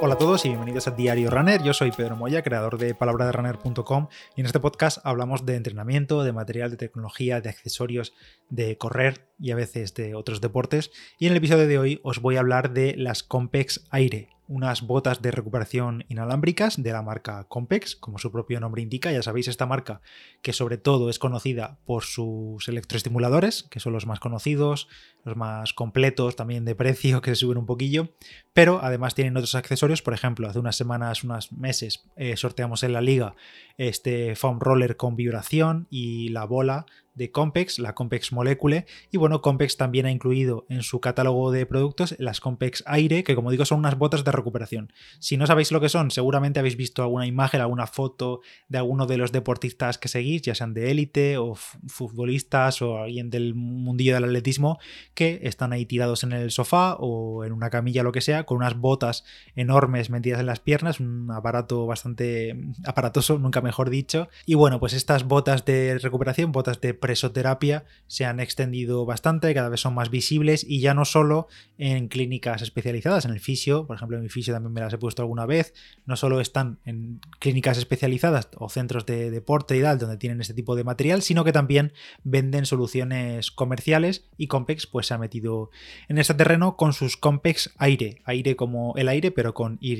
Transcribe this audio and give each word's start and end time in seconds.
Hola 0.00 0.14
a 0.14 0.18
todos 0.18 0.44
y 0.44 0.50
bienvenidos 0.50 0.86
a 0.86 0.92
Diario 0.92 1.28
Runner. 1.28 1.60
Yo 1.60 1.74
soy 1.74 1.90
Pedro 1.90 2.14
Moya, 2.14 2.42
creador 2.42 2.78
de 2.78 2.94
palabraderunner.com 2.94 4.06
y 4.36 4.40
en 4.40 4.46
este 4.46 4.60
podcast 4.60 4.98
hablamos 5.02 5.44
de 5.44 5.56
entrenamiento, 5.56 6.22
de 6.22 6.32
material, 6.32 6.70
de 6.70 6.76
tecnología, 6.76 7.40
de 7.40 7.48
accesorios, 7.48 8.14
de 8.48 8.78
correr 8.78 9.26
y 9.40 9.50
a 9.50 9.56
veces 9.56 9.94
de 9.94 10.14
otros 10.14 10.40
deportes. 10.40 10.92
Y 11.18 11.26
en 11.26 11.32
el 11.32 11.38
episodio 11.38 11.66
de 11.66 11.78
hoy 11.78 12.00
os 12.04 12.20
voy 12.20 12.36
a 12.36 12.40
hablar 12.40 12.72
de 12.72 12.94
las 12.96 13.24
Compex 13.24 13.86
Aire, 13.90 14.28
unas 14.48 14.82
botas 14.82 15.22
de 15.22 15.30
recuperación 15.30 16.04
inalámbricas 16.08 16.82
de 16.82 16.90
la 16.90 17.02
marca 17.02 17.44
Compex, 17.48 17.94
como 17.94 18.18
su 18.18 18.32
propio 18.32 18.58
nombre 18.58 18.82
indica. 18.82 19.12
Ya 19.12 19.22
sabéis, 19.22 19.46
esta 19.46 19.66
marca 19.66 20.00
que 20.42 20.52
sobre 20.52 20.78
todo 20.78 21.10
es 21.10 21.18
conocida 21.18 21.78
por 21.84 22.02
sus 22.04 22.66
electroestimuladores, 22.66 23.64
que 23.64 23.78
son 23.78 23.92
los 23.92 24.06
más 24.06 24.20
conocidos, 24.20 24.88
los 25.24 25.36
más 25.36 25.74
completos, 25.74 26.34
también 26.34 26.64
de 26.64 26.74
precio, 26.74 27.20
que 27.22 27.30
se 27.30 27.36
suben 27.36 27.58
un 27.58 27.66
poquillo, 27.66 28.08
pero 28.54 28.80
además 28.82 29.14
tienen 29.14 29.36
otros 29.36 29.54
accesorios. 29.54 30.02
Por 30.02 30.14
ejemplo, 30.14 30.48
hace 30.48 30.58
unas 30.58 30.76
semanas, 30.76 31.22
unos 31.22 31.52
meses, 31.52 32.08
eh, 32.16 32.36
sorteamos 32.36 32.82
en 32.82 32.94
la 32.94 33.02
liga 33.02 33.36
este 33.76 34.34
foam 34.34 34.58
roller 34.60 34.96
con 34.96 35.14
vibración 35.14 35.86
y 35.90 36.30
la 36.30 36.44
bola 36.44 36.86
de 37.18 37.30
Compex, 37.30 37.78
la 37.78 37.94
Compex 37.94 38.32
Molecule, 38.32 38.86
y 39.10 39.18
bueno, 39.18 39.42
Compex 39.42 39.76
también 39.76 40.06
ha 40.06 40.10
incluido 40.10 40.64
en 40.70 40.82
su 40.82 41.00
catálogo 41.00 41.50
de 41.52 41.66
productos 41.66 42.14
las 42.18 42.40
Compex 42.40 42.82
Aire, 42.86 43.24
que 43.24 43.34
como 43.34 43.50
digo 43.50 43.64
son 43.64 43.80
unas 43.80 43.98
botas 43.98 44.24
de 44.24 44.32
recuperación. 44.32 44.92
Si 45.18 45.36
no 45.36 45.46
sabéis 45.46 45.72
lo 45.72 45.80
que 45.80 45.88
son, 45.88 46.10
seguramente 46.10 46.60
habéis 46.60 46.76
visto 46.76 47.02
alguna 47.02 47.26
imagen, 47.26 47.60
alguna 47.60 47.86
foto 47.86 48.40
de 48.68 48.78
alguno 48.78 49.06
de 49.06 49.18
los 49.18 49.32
deportistas 49.32 49.98
que 49.98 50.08
seguís, 50.08 50.42
ya 50.42 50.54
sean 50.54 50.72
de 50.72 50.90
élite 50.90 51.36
o 51.36 51.54
futbolistas 51.54 52.80
o 52.80 52.98
alguien 52.98 53.30
del 53.30 53.54
mundillo 53.54 54.14
del 54.14 54.24
atletismo, 54.24 54.78
que 55.14 55.40
están 55.42 55.72
ahí 55.72 55.84
tirados 55.84 56.22
en 56.22 56.32
el 56.32 56.50
sofá 56.50 56.94
o 56.98 57.44
en 57.44 57.52
una 57.52 57.70
camilla, 57.70 58.02
lo 58.02 58.12
que 58.12 58.20
sea, 58.20 58.44
con 58.44 58.58
unas 58.58 58.78
botas 58.78 59.24
enormes 59.56 60.08
metidas 60.10 60.40
en 60.40 60.46
las 60.46 60.60
piernas, 60.60 61.00
un 61.00 61.30
aparato 61.30 61.86
bastante 61.86 62.56
aparatoso, 62.84 63.38
nunca 63.38 63.60
mejor 63.60 63.90
dicho. 63.90 64.28
Y 64.46 64.54
bueno, 64.54 64.78
pues 64.78 64.92
estas 64.92 65.24
botas 65.24 65.64
de 65.64 65.98
recuperación, 65.98 66.52
botas 66.52 66.80
de 66.80 66.94
presoterapia, 67.08 67.86
se 68.06 68.26
han 68.26 68.38
extendido 68.38 69.06
bastante, 69.06 69.54
cada 69.54 69.70
vez 69.70 69.80
son 69.80 69.94
más 69.94 70.10
visibles 70.10 70.62
y 70.68 70.80
ya 70.80 70.92
no 70.92 71.06
solo 71.06 71.48
en 71.78 72.08
clínicas 72.08 72.60
especializadas, 72.60 73.24
en 73.24 73.30
el 73.30 73.40
fisio, 73.40 73.86
por 73.86 73.96
ejemplo, 73.96 74.18
en 74.18 74.24
mi 74.24 74.28
fisio 74.28 74.52
también 74.52 74.74
me 74.74 74.82
las 74.82 74.92
he 74.92 74.98
puesto 74.98 75.22
alguna 75.22 75.46
vez, 75.46 75.72
no 76.04 76.16
solo 76.16 76.38
están 76.42 76.80
en 76.84 77.22
clínicas 77.38 77.78
especializadas 77.78 78.50
o 78.58 78.68
centros 78.68 79.06
de 79.06 79.30
deporte 79.30 79.74
y 79.78 79.80
tal, 79.80 79.98
donde 79.98 80.18
tienen 80.18 80.42
este 80.42 80.52
tipo 80.52 80.76
de 80.76 80.84
material, 80.84 81.22
sino 81.22 81.44
que 81.44 81.52
también 81.52 81.94
venden 82.24 82.66
soluciones 82.66 83.50
comerciales 83.50 84.26
y 84.36 84.48
Compex 84.48 84.86
pues 84.86 85.06
se 85.06 85.14
ha 85.14 85.18
metido 85.18 85.70
en 86.08 86.18
este 86.18 86.34
terreno 86.34 86.76
con 86.76 86.92
sus 86.92 87.16
Compex 87.16 87.72
Aire, 87.78 88.20
aire 88.26 88.54
como 88.54 88.92
el 88.96 89.08
aire, 89.08 89.30
pero 89.30 89.54
con 89.54 89.78
Y, 89.80 89.96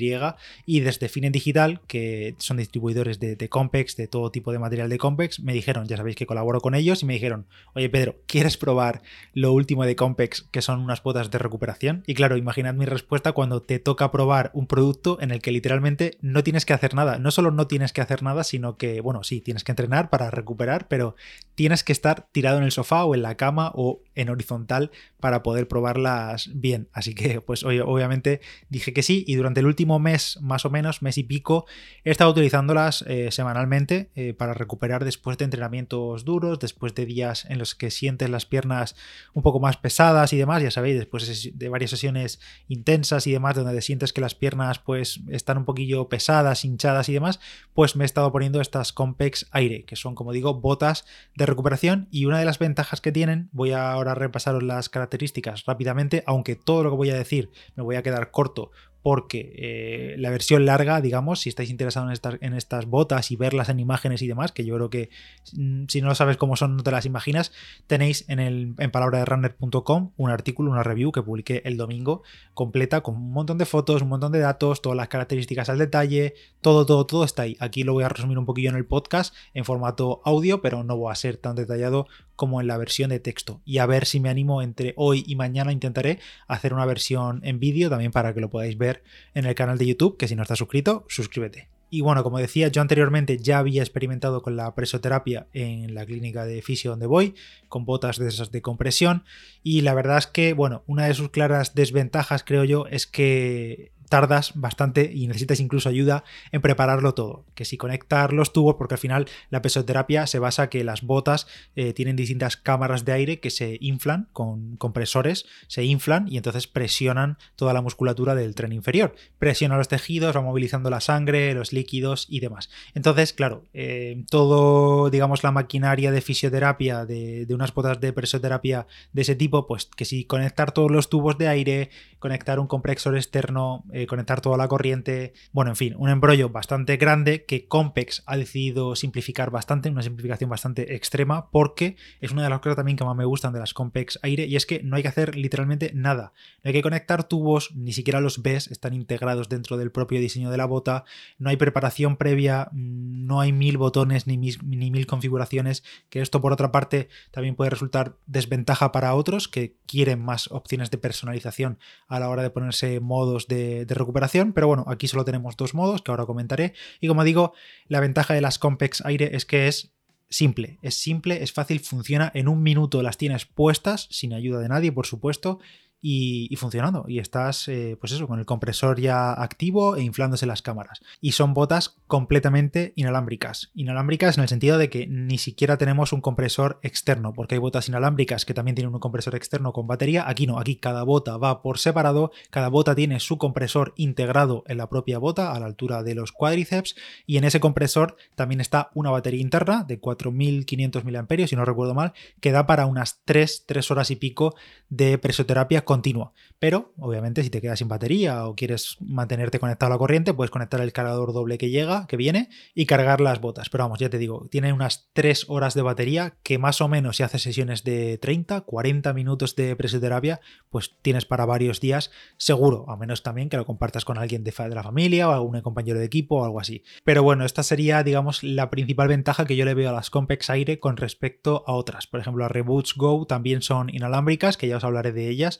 y 0.67 0.79
desde 0.81 1.09
Finen 1.09 1.31
Digital, 1.31 1.81
que 1.87 2.35
son 2.37 2.57
distribuidores 2.57 3.19
de, 3.19 3.49
Compex, 3.49 3.95
de 3.95 4.07
todo 4.07 4.29
tipo 4.29 4.51
de 4.51 4.59
material 4.59 4.89
de 4.89 4.99
Compex, 4.99 5.39
me 5.39 5.53
dijeron, 5.53 5.87
ya 5.87 5.97
sabéis 5.97 6.15
que 6.15 6.25
colaboro 6.25 6.61
con 6.61 6.75
ellos, 6.75 6.98
y 7.03 7.05
me 7.05 7.13
dijeron, 7.13 7.47
oye 7.73 7.89
Pedro, 7.89 8.17
¿quieres 8.27 8.57
probar 8.57 9.01
lo 9.33 9.53
último 9.53 9.85
de 9.85 9.95
Compex, 9.95 10.43
que 10.43 10.61
son 10.61 10.81
unas 10.81 11.03
botas 11.03 11.31
de 11.31 11.37
recuperación? 11.37 12.03
Y 12.07 12.13
claro, 12.13 12.37
imaginad 12.37 12.73
mi 12.73 12.85
respuesta 12.85 13.31
cuando 13.31 13.61
te 13.61 13.79
toca 13.79 14.11
probar 14.11 14.51
un 14.53 14.67
producto 14.67 15.17
en 15.21 15.31
el 15.31 15.41
que 15.41 15.51
literalmente 15.51 16.17
no 16.21 16.43
tienes 16.43 16.65
que 16.65 16.73
hacer 16.73 16.93
nada. 16.93 17.19
No 17.19 17.31
solo 17.31 17.51
no 17.51 17.67
tienes 17.67 17.93
que 17.93 18.01
hacer 18.01 18.23
nada, 18.23 18.43
sino 18.43 18.77
que, 18.77 19.01
bueno, 19.01 19.23
sí, 19.23 19.41
tienes 19.41 19.63
que 19.63 19.71
entrenar 19.71 20.09
para 20.09 20.31
recuperar, 20.31 20.87
pero 20.87 21.15
tienes 21.55 21.83
que 21.83 21.91
estar 21.91 22.27
tirado 22.31 22.57
en 22.57 22.63
el 22.63 22.71
sofá 22.71 23.03
o 23.03 23.15
en 23.15 23.21
la 23.21 23.35
cama 23.35 23.71
o 23.75 24.01
en 24.15 24.29
horizontal 24.29 24.91
para 25.19 25.43
poder 25.43 25.67
probarlas 25.67 26.49
bien. 26.53 26.89
Así 26.93 27.15
que, 27.15 27.41
pues 27.41 27.63
obviamente 27.63 28.41
dije 28.69 28.93
que 28.93 29.03
sí 29.03 29.23
y 29.27 29.35
durante 29.35 29.59
el 29.59 29.65
último 29.65 29.99
mes, 29.99 30.39
más 30.41 30.65
o 30.65 30.69
menos, 30.69 31.01
mes 31.01 31.17
y 31.17 31.23
pico, 31.23 31.65
he 32.03 32.11
estado 32.11 32.31
utilizándolas 32.31 33.03
eh, 33.07 33.31
semanalmente 33.31 34.09
eh, 34.15 34.33
para 34.33 34.53
recuperar 34.53 35.05
después 35.05 35.37
de 35.37 35.45
entrenamientos 35.45 36.25
duros, 36.25 36.59
de 36.79 37.05
días 37.05 37.45
en 37.49 37.59
los 37.59 37.75
que 37.75 37.91
sientes 37.91 38.29
las 38.29 38.45
piernas 38.45 38.95
un 39.33 39.43
poco 39.43 39.59
más 39.59 39.77
pesadas 39.77 40.33
y 40.33 40.37
demás, 40.37 40.63
ya 40.63 40.71
sabéis, 40.71 40.97
después 40.97 41.57
de 41.57 41.69
varias 41.69 41.91
sesiones 41.91 42.39
intensas 42.67 43.27
y 43.27 43.31
demás, 43.31 43.55
donde 43.55 43.81
sientes 43.81 44.13
que 44.13 44.21
las 44.21 44.35
piernas 44.35 44.79
pues 44.79 45.19
están 45.29 45.57
un 45.57 45.65
poquillo 45.65 46.09
pesadas, 46.09 46.65
hinchadas 46.65 47.09
y 47.09 47.13
demás, 47.13 47.39
pues 47.73 47.95
me 47.95 48.03
he 48.03 48.05
estado 48.05 48.31
poniendo 48.31 48.61
estas 48.61 48.93
Compex 48.93 49.47
Aire, 49.51 49.83
que 49.85 49.95
son, 49.95 50.15
como 50.15 50.31
digo, 50.31 50.55
botas 50.55 51.05
de 51.35 51.45
recuperación. 51.45 52.07
Y 52.11 52.25
una 52.25 52.39
de 52.39 52.45
las 52.45 52.59
ventajas 52.59 53.01
que 53.01 53.11
tienen, 53.11 53.49
voy 53.51 53.71
a 53.71 53.91
ahora 53.91 54.15
repasaros 54.15 54.63
las 54.63 54.89
características 54.89 55.65
rápidamente, 55.65 56.23
aunque 56.25 56.55
todo 56.55 56.83
lo 56.83 56.89
que 56.91 56.97
voy 56.97 57.09
a 57.09 57.15
decir 57.15 57.51
me 57.75 57.83
voy 57.83 57.95
a 57.95 58.03
quedar 58.03 58.31
corto 58.31 58.71
porque 59.01 59.53
eh, 59.55 60.15
la 60.17 60.29
versión 60.29 60.65
larga, 60.65 61.01
digamos, 61.01 61.39
si 61.39 61.49
estáis 61.49 61.69
interesados 61.69 62.19
en 62.41 62.53
estas, 62.53 62.85
botas 62.85 63.31
y 63.31 63.35
verlas 63.35 63.69
en 63.69 63.79
imágenes 63.79 64.21
y 64.21 64.27
demás, 64.27 64.51
que 64.51 64.65
yo 64.65 64.75
creo 64.75 64.89
que 64.89 65.09
mm, 65.53 65.85
si 65.87 66.01
no 66.01 66.13
sabes 66.15 66.37
cómo 66.37 66.55
son, 66.55 66.75
no 66.75 66.83
te 66.83 66.91
las 66.91 67.05
imaginas, 67.05 67.51
tenéis 67.87 68.25
en, 68.27 68.39
el, 68.39 68.73
en 68.77 68.91
palabraderunner.com 68.91 70.11
un 70.17 70.29
artículo, 70.29 70.71
una 70.71 70.83
review 70.83 71.11
que 71.11 71.21
publiqué 71.21 71.61
el 71.65 71.77
domingo 71.77 72.23
completa 72.53 73.01
con 73.01 73.15
un 73.15 73.31
montón 73.31 73.57
de 73.57 73.65
fotos, 73.65 74.01
un 74.01 74.09
montón 74.09 74.31
de 74.31 74.39
datos, 74.39 74.81
todas 74.81 74.97
las 74.97 75.07
características 75.07 75.69
al 75.69 75.77
detalle, 75.77 76.33
todo, 76.61 76.85
todo, 76.85 77.05
todo 77.05 77.23
está 77.23 77.43
ahí. 77.43 77.55
Aquí 77.59 77.83
lo 77.83 77.93
voy 77.93 78.03
a 78.03 78.09
resumir 78.09 78.37
un 78.37 78.45
poquillo 78.45 78.69
en 78.69 78.75
el 78.75 78.85
podcast 78.85 79.33
en 79.53 79.65
formato 79.65 80.21
audio, 80.25 80.61
pero 80.61 80.83
no 80.83 80.97
voy 80.97 81.11
a 81.11 81.15
ser 81.15 81.37
tan 81.37 81.55
detallado 81.55 82.07
como 82.39 82.61
en 82.61 82.67
la 82.67 82.77
versión 82.77 83.09
de 83.09 83.19
texto. 83.19 83.61
Y 83.65 83.79
a 83.79 83.85
ver 83.85 84.05
si 84.05 84.21
me 84.21 84.29
animo 84.29 84.61
entre 84.61 84.93
hoy 84.95 85.25
y 85.27 85.35
mañana 85.35 85.73
intentaré 85.73 86.19
hacer 86.47 86.73
una 86.73 86.85
versión 86.85 87.41
en 87.43 87.59
vídeo 87.59 87.89
también 87.89 88.13
para 88.13 88.33
que 88.33 88.39
lo 88.39 88.49
podáis 88.49 88.77
ver 88.77 88.88
en 89.33 89.45
el 89.45 89.55
canal 89.55 89.77
de 89.77 89.87
YouTube, 89.87 90.17
que 90.17 90.27
si 90.27 90.35
no 90.35 90.43
estás 90.43 90.59
suscrito, 90.59 91.05
suscríbete. 91.07 91.69
Y 91.91 92.01
bueno, 92.01 92.23
como 92.23 92.37
decía, 92.37 92.67
yo 92.67 92.81
anteriormente 92.81 93.37
ya 93.37 93.57
había 93.57 93.81
experimentado 93.81 94.43
con 94.43 94.55
la 94.55 94.75
presoterapia 94.75 95.47
en 95.53 95.95
la 95.95 96.05
clínica 96.05 96.45
de 96.45 96.61
fisio 96.61 96.91
donde 96.91 97.07
voy, 97.07 97.33
con 97.67 97.85
botas 97.85 98.19
de 98.19 98.27
esas 98.27 98.51
de 98.51 98.61
compresión. 98.61 99.23
Y 99.63 99.81
la 99.81 99.95
verdad 99.95 100.19
es 100.19 100.27
que, 100.27 100.53
bueno, 100.53 100.83
una 100.85 101.05
de 101.05 101.15
sus 101.15 101.29
claras 101.29 101.73
desventajas, 101.73 102.43
creo 102.43 102.63
yo, 102.63 102.85
es 102.87 103.07
que 103.07 103.91
tardas 104.09 104.51
bastante 104.55 105.11
y 105.13 105.27
necesitas 105.27 105.59
incluso 105.59 105.89
ayuda 105.89 106.23
en 106.51 106.61
prepararlo 106.61 107.13
todo. 107.13 107.45
Que 107.55 107.65
si 107.65 107.77
conectar 107.77 108.33
los 108.33 108.51
tubos, 108.51 108.75
porque 108.75 108.95
al 108.95 108.99
final 108.99 109.27
la 109.49 109.61
pesoterapia 109.61 110.27
se 110.27 110.39
basa 110.39 110.69
que 110.69 110.83
las 110.83 111.03
botas 111.03 111.47
eh, 111.75 111.93
tienen 111.93 112.15
distintas 112.15 112.57
cámaras 112.57 113.05
de 113.05 113.13
aire 113.13 113.39
que 113.39 113.49
se 113.49 113.77
inflan 113.79 114.27
con 114.33 114.75
compresores, 114.77 115.45
se 115.67 115.83
inflan 115.83 116.27
y 116.27 116.37
entonces 116.37 116.67
presionan 116.67 117.37
toda 117.55 117.73
la 117.73 117.81
musculatura 117.81 118.35
del 118.35 118.55
tren 118.55 118.73
inferior. 118.73 119.15
Presiona 119.37 119.77
los 119.77 119.87
tejidos, 119.87 120.35
va 120.35 120.41
movilizando 120.41 120.89
la 120.89 121.01
sangre, 121.01 121.53
los 121.53 121.71
líquidos 121.71 122.25
y 122.29 122.39
demás. 122.39 122.69
Entonces, 122.95 123.33
claro, 123.33 123.65
eh, 123.73 124.23
todo, 124.29 125.09
digamos, 125.09 125.43
la 125.43 125.51
maquinaria 125.51 126.11
de 126.11 126.21
fisioterapia, 126.21 127.05
de, 127.05 127.45
unas 127.49 127.73
botas 127.73 127.99
de 127.99 128.13
presoterapia 128.13 128.87
de 129.13 129.21
ese 129.21 129.35
tipo, 129.35 129.67
pues 129.67 129.85
que 129.85 130.05
si 130.05 130.25
conectar 130.25 130.71
todos 130.71 130.91
los 130.91 131.09
tubos 131.09 131.37
de 131.37 131.47
aire, 131.47 131.89
conectar 132.19 132.59
un 132.59 132.67
compresor 132.67 133.15
externo, 133.15 133.83
conectar 134.07 134.41
toda 134.41 134.57
la 134.57 134.67
corriente. 134.67 135.33
Bueno, 135.51 135.71
en 135.71 135.75
fin, 135.75 135.95
un 135.97 136.09
embrollo 136.09 136.49
bastante 136.49 136.97
grande 136.97 137.45
que 137.45 137.67
Compex 137.67 138.23
ha 138.25 138.37
decidido 138.37 138.95
simplificar 138.95 139.51
bastante, 139.51 139.89
una 139.89 140.01
simplificación 140.01 140.49
bastante 140.49 140.95
extrema, 140.95 141.49
porque 141.51 141.95
es 142.21 142.31
una 142.31 142.43
de 142.43 142.49
las 142.49 142.59
cosas 142.59 142.75
también 142.75 142.97
que 142.97 143.03
más 143.03 143.15
me 143.15 143.25
gustan 143.25 143.53
de 143.53 143.59
las 143.59 143.73
Compex 143.73 144.19
Aire, 144.21 144.45
y 144.45 144.55
es 144.55 144.65
que 144.65 144.81
no 144.83 144.95
hay 144.95 145.01
que 145.01 145.07
hacer 145.07 145.35
literalmente 145.35 145.91
nada. 145.93 146.33
No 146.63 146.69
hay 146.69 146.73
que 146.73 146.81
conectar 146.81 147.23
tubos, 147.23 147.75
ni 147.75 147.93
siquiera 147.93 148.21
los 148.21 148.41
ves, 148.41 148.67
están 148.67 148.93
integrados 148.93 149.49
dentro 149.49 149.77
del 149.77 149.91
propio 149.91 150.19
diseño 150.19 150.51
de 150.51 150.57
la 150.57 150.65
bota, 150.65 151.05
no 151.37 151.49
hay 151.49 151.57
preparación 151.57 152.17
previa, 152.17 152.69
no 152.73 153.41
hay 153.41 153.51
mil 153.51 153.77
botones 153.77 154.27
ni 154.27 154.37
mil, 154.37 154.57
ni 154.63 154.91
mil 154.91 155.07
configuraciones, 155.07 155.83
que 156.09 156.21
esto 156.21 156.41
por 156.41 156.53
otra 156.53 156.71
parte 156.71 157.09
también 157.31 157.55
puede 157.55 157.69
resultar 157.69 158.17
desventaja 158.25 158.91
para 158.91 159.13
otros 159.15 159.47
que 159.47 159.75
quieren 159.85 160.23
más 160.23 160.51
opciones 160.51 160.91
de 160.91 160.97
personalización 160.97 161.79
a 162.07 162.19
la 162.19 162.29
hora 162.29 162.43
de 162.43 162.49
ponerse 162.49 162.99
modos 162.99 163.47
de, 163.47 163.85
de 163.89 163.95
recuperación, 163.95 164.53
pero 164.53 164.67
bueno, 164.67 164.85
aquí 164.87 165.07
solo 165.07 165.25
tenemos 165.25 165.57
dos 165.57 165.73
modos 165.73 166.01
que 166.01 166.11
ahora 166.11 166.25
comentaré. 166.25 166.73
Y 167.01 167.07
como 167.07 167.23
digo, 167.23 167.53
la 167.87 167.99
ventaja 167.99 168.33
de 168.33 168.41
las 168.41 168.59
Compex 168.59 169.01
Aire 169.05 169.35
es 169.35 169.45
que 169.45 169.67
es 169.67 169.91
simple, 170.29 170.77
es 170.81 170.95
simple, 170.95 171.43
es 171.43 171.51
fácil, 171.51 171.79
funciona. 171.79 172.31
En 172.33 172.47
un 172.47 172.63
minuto, 172.63 173.01
las 173.01 173.17
tienes 173.17 173.45
puestas, 173.45 174.07
sin 174.11 174.33
ayuda 174.33 174.59
de 174.59 174.69
nadie, 174.69 174.91
por 174.91 175.07
supuesto, 175.07 175.59
y, 176.01 176.55
funcionando. 176.57 177.05
Y 177.07 177.19
estás, 177.19 177.67
eh, 177.67 177.97
pues 177.99 178.11
eso, 178.11 178.27
con 178.27 178.39
el 178.39 178.45
compresor 178.45 178.99
ya 178.99 179.33
activo 179.33 179.95
e 179.95 180.03
inflándose 180.03 180.45
las 180.45 180.61
cámaras. 180.61 181.01
Y 181.21 181.33
son 181.33 181.53
botas 181.53 181.97
completamente 182.07 182.93
inalámbricas. 182.95 183.71
Inalámbricas 183.73 184.37
en 184.37 184.43
el 184.43 184.49
sentido 184.49 184.77
de 184.77 184.89
que 184.89 185.07
ni 185.07 185.37
siquiera 185.37 185.77
tenemos 185.77 186.13
un 186.13 186.21
compresor 186.21 186.79
externo, 186.83 187.33
porque 187.33 187.55
hay 187.55 187.59
botas 187.59 187.87
inalámbricas 187.89 188.45
que 188.45 188.53
también 188.53 188.75
tienen 188.75 188.93
un 188.93 188.99
compresor 188.99 189.35
externo 189.35 189.73
con 189.73 189.87
batería. 189.87 190.27
Aquí 190.27 190.47
no, 190.47 190.59
aquí 190.59 190.75
cada 190.75 191.03
bota 191.03 191.37
va 191.37 191.61
por 191.61 191.79
separado, 191.79 192.31
cada 192.49 192.69
bota 192.69 192.95
tiene 192.95 193.19
su 193.19 193.37
compresor 193.37 193.93
integrado 193.95 194.63
en 194.67 194.77
la 194.77 194.89
propia 194.89 195.19
bota 195.19 195.53
a 195.53 195.59
la 195.59 195.65
altura 195.65 196.03
de 196.03 196.15
los 196.15 196.31
cuádriceps 196.31 196.95
y 197.25 197.37
en 197.37 197.43
ese 197.43 197.59
compresor 197.59 198.17
también 198.35 198.61
está 198.61 198.89
una 198.93 199.11
batería 199.11 199.41
interna 199.41 199.83
de 199.83 199.99
4500 199.99 201.03
mAh, 201.05 201.47
si 201.47 201.55
no 201.55 201.65
recuerdo 201.65 201.93
mal, 201.93 202.13
que 202.39 202.51
da 202.51 202.65
para 202.65 202.85
unas 202.85 203.21
3, 203.25 203.63
3 203.65 203.91
horas 203.91 204.11
y 204.11 204.15
pico 204.15 204.55
de 204.89 205.17
presoterapia 205.17 205.85
continua. 205.89 206.33
Pero, 206.59 206.93
obviamente, 206.99 207.41
si 207.41 207.49
te 207.49 207.61
quedas 207.61 207.79
sin 207.79 207.87
batería 207.87 208.45
o 208.45 208.55
quieres 208.55 208.97
mantenerte 208.99 209.57
conectado 209.57 209.91
a 209.91 209.95
la 209.95 209.97
corriente, 209.97 210.35
puedes 210.35 210.51
conectar 210.51 210.79
el 210.81 210.93
cargador 210.93 211.33
doble 211.33 211.57
que 211.57 211.71
llega, 211.71 212.05
que 212.05 212.15
viene, 212.15 212.49
y 212.75 212.85
cargar 212.85 213.21
las 213.21 213.41
botas. 213.41 213.71
Pero 213.71 213.85
vamos, 213.85 213.97
ya 213.97 214.07
te 214.07 214.19
digo, 214.19 214.47
tiene 214.51 214.71
unas 214.71 215.09
3 215.13 215.45
horas 215.47 215.73
de 215.73 215.81
batería 215.81 216.35
que 216.43 216.59
más 216.59 216.79
o 216.81 216.87
menos 216.87 217.17
si 217.17 217.23
haces 217.23 217.41
sesiones 217.41 217.83
de 217.83 218.19
30, 218.19 218.61
40 218.61 219.13
minutos 219.13 219.55
de 219.55 219.75
presoterapia, 219.75 220.41
pues 220.69 220.95
tienes 221.01 221.25
para 221.25 221.47
varios 221.47 221.79
días 221.79 222.11
seguro, 222.37 222.87
a 222.87 222.95
menos 222.95 223.23
también 223.23 223.49
que 223.49 223.57
lo 223.57 223.65
compartas 223.65 224.05
con 224.05 224.19
alguien 224.19 224.43
de, 224.43 224.51
de 224.55 224.75
la 224.75 224.83
familia 224.83 225.27
o 225.27 225.31
algún 225.31 225.59
compañero 225.61 225.97
de 225.97 226.05
equipo 226.05 226.41
o 226.41 226.45
algo 226.45 226.59
así. 226.59 226.83
Pero 227.03 227.23
bueno, 227.23 227.45
esta 227.45 227.63
sería, 227.63 228.03
digamos, 228.03 228.43
la 228.43 228.69
principal 228.69 229.07
ventaja 229.07 229.45
que 229.45 229.55
yo 229.55 229.65
le 229.65 229.73
veo 229.73 229.89
a 229.89 229.93
las 229.93 230.11
Compex 230.11 230.51
Aire 230.51 230.79
con 230.79 230.97
respecto 230.97 231.63
a 231.65 231.73
otras. 231.73 232.05
Por 232.05 232.19
ejemplo, 232.19 232.43
las 232.43 232.51
Reboots 232.51 232.93
Go 232.93 233.25
también 233.25 233.63
son 233.63 233.89
inalámbricas, 233.89 234.55
que 234.55 234.67
ya 234.67 234.77
os 234.77 234.83
hablaré 234.83 235.13
de 235.13 235.29
ellas, 235.29 235.59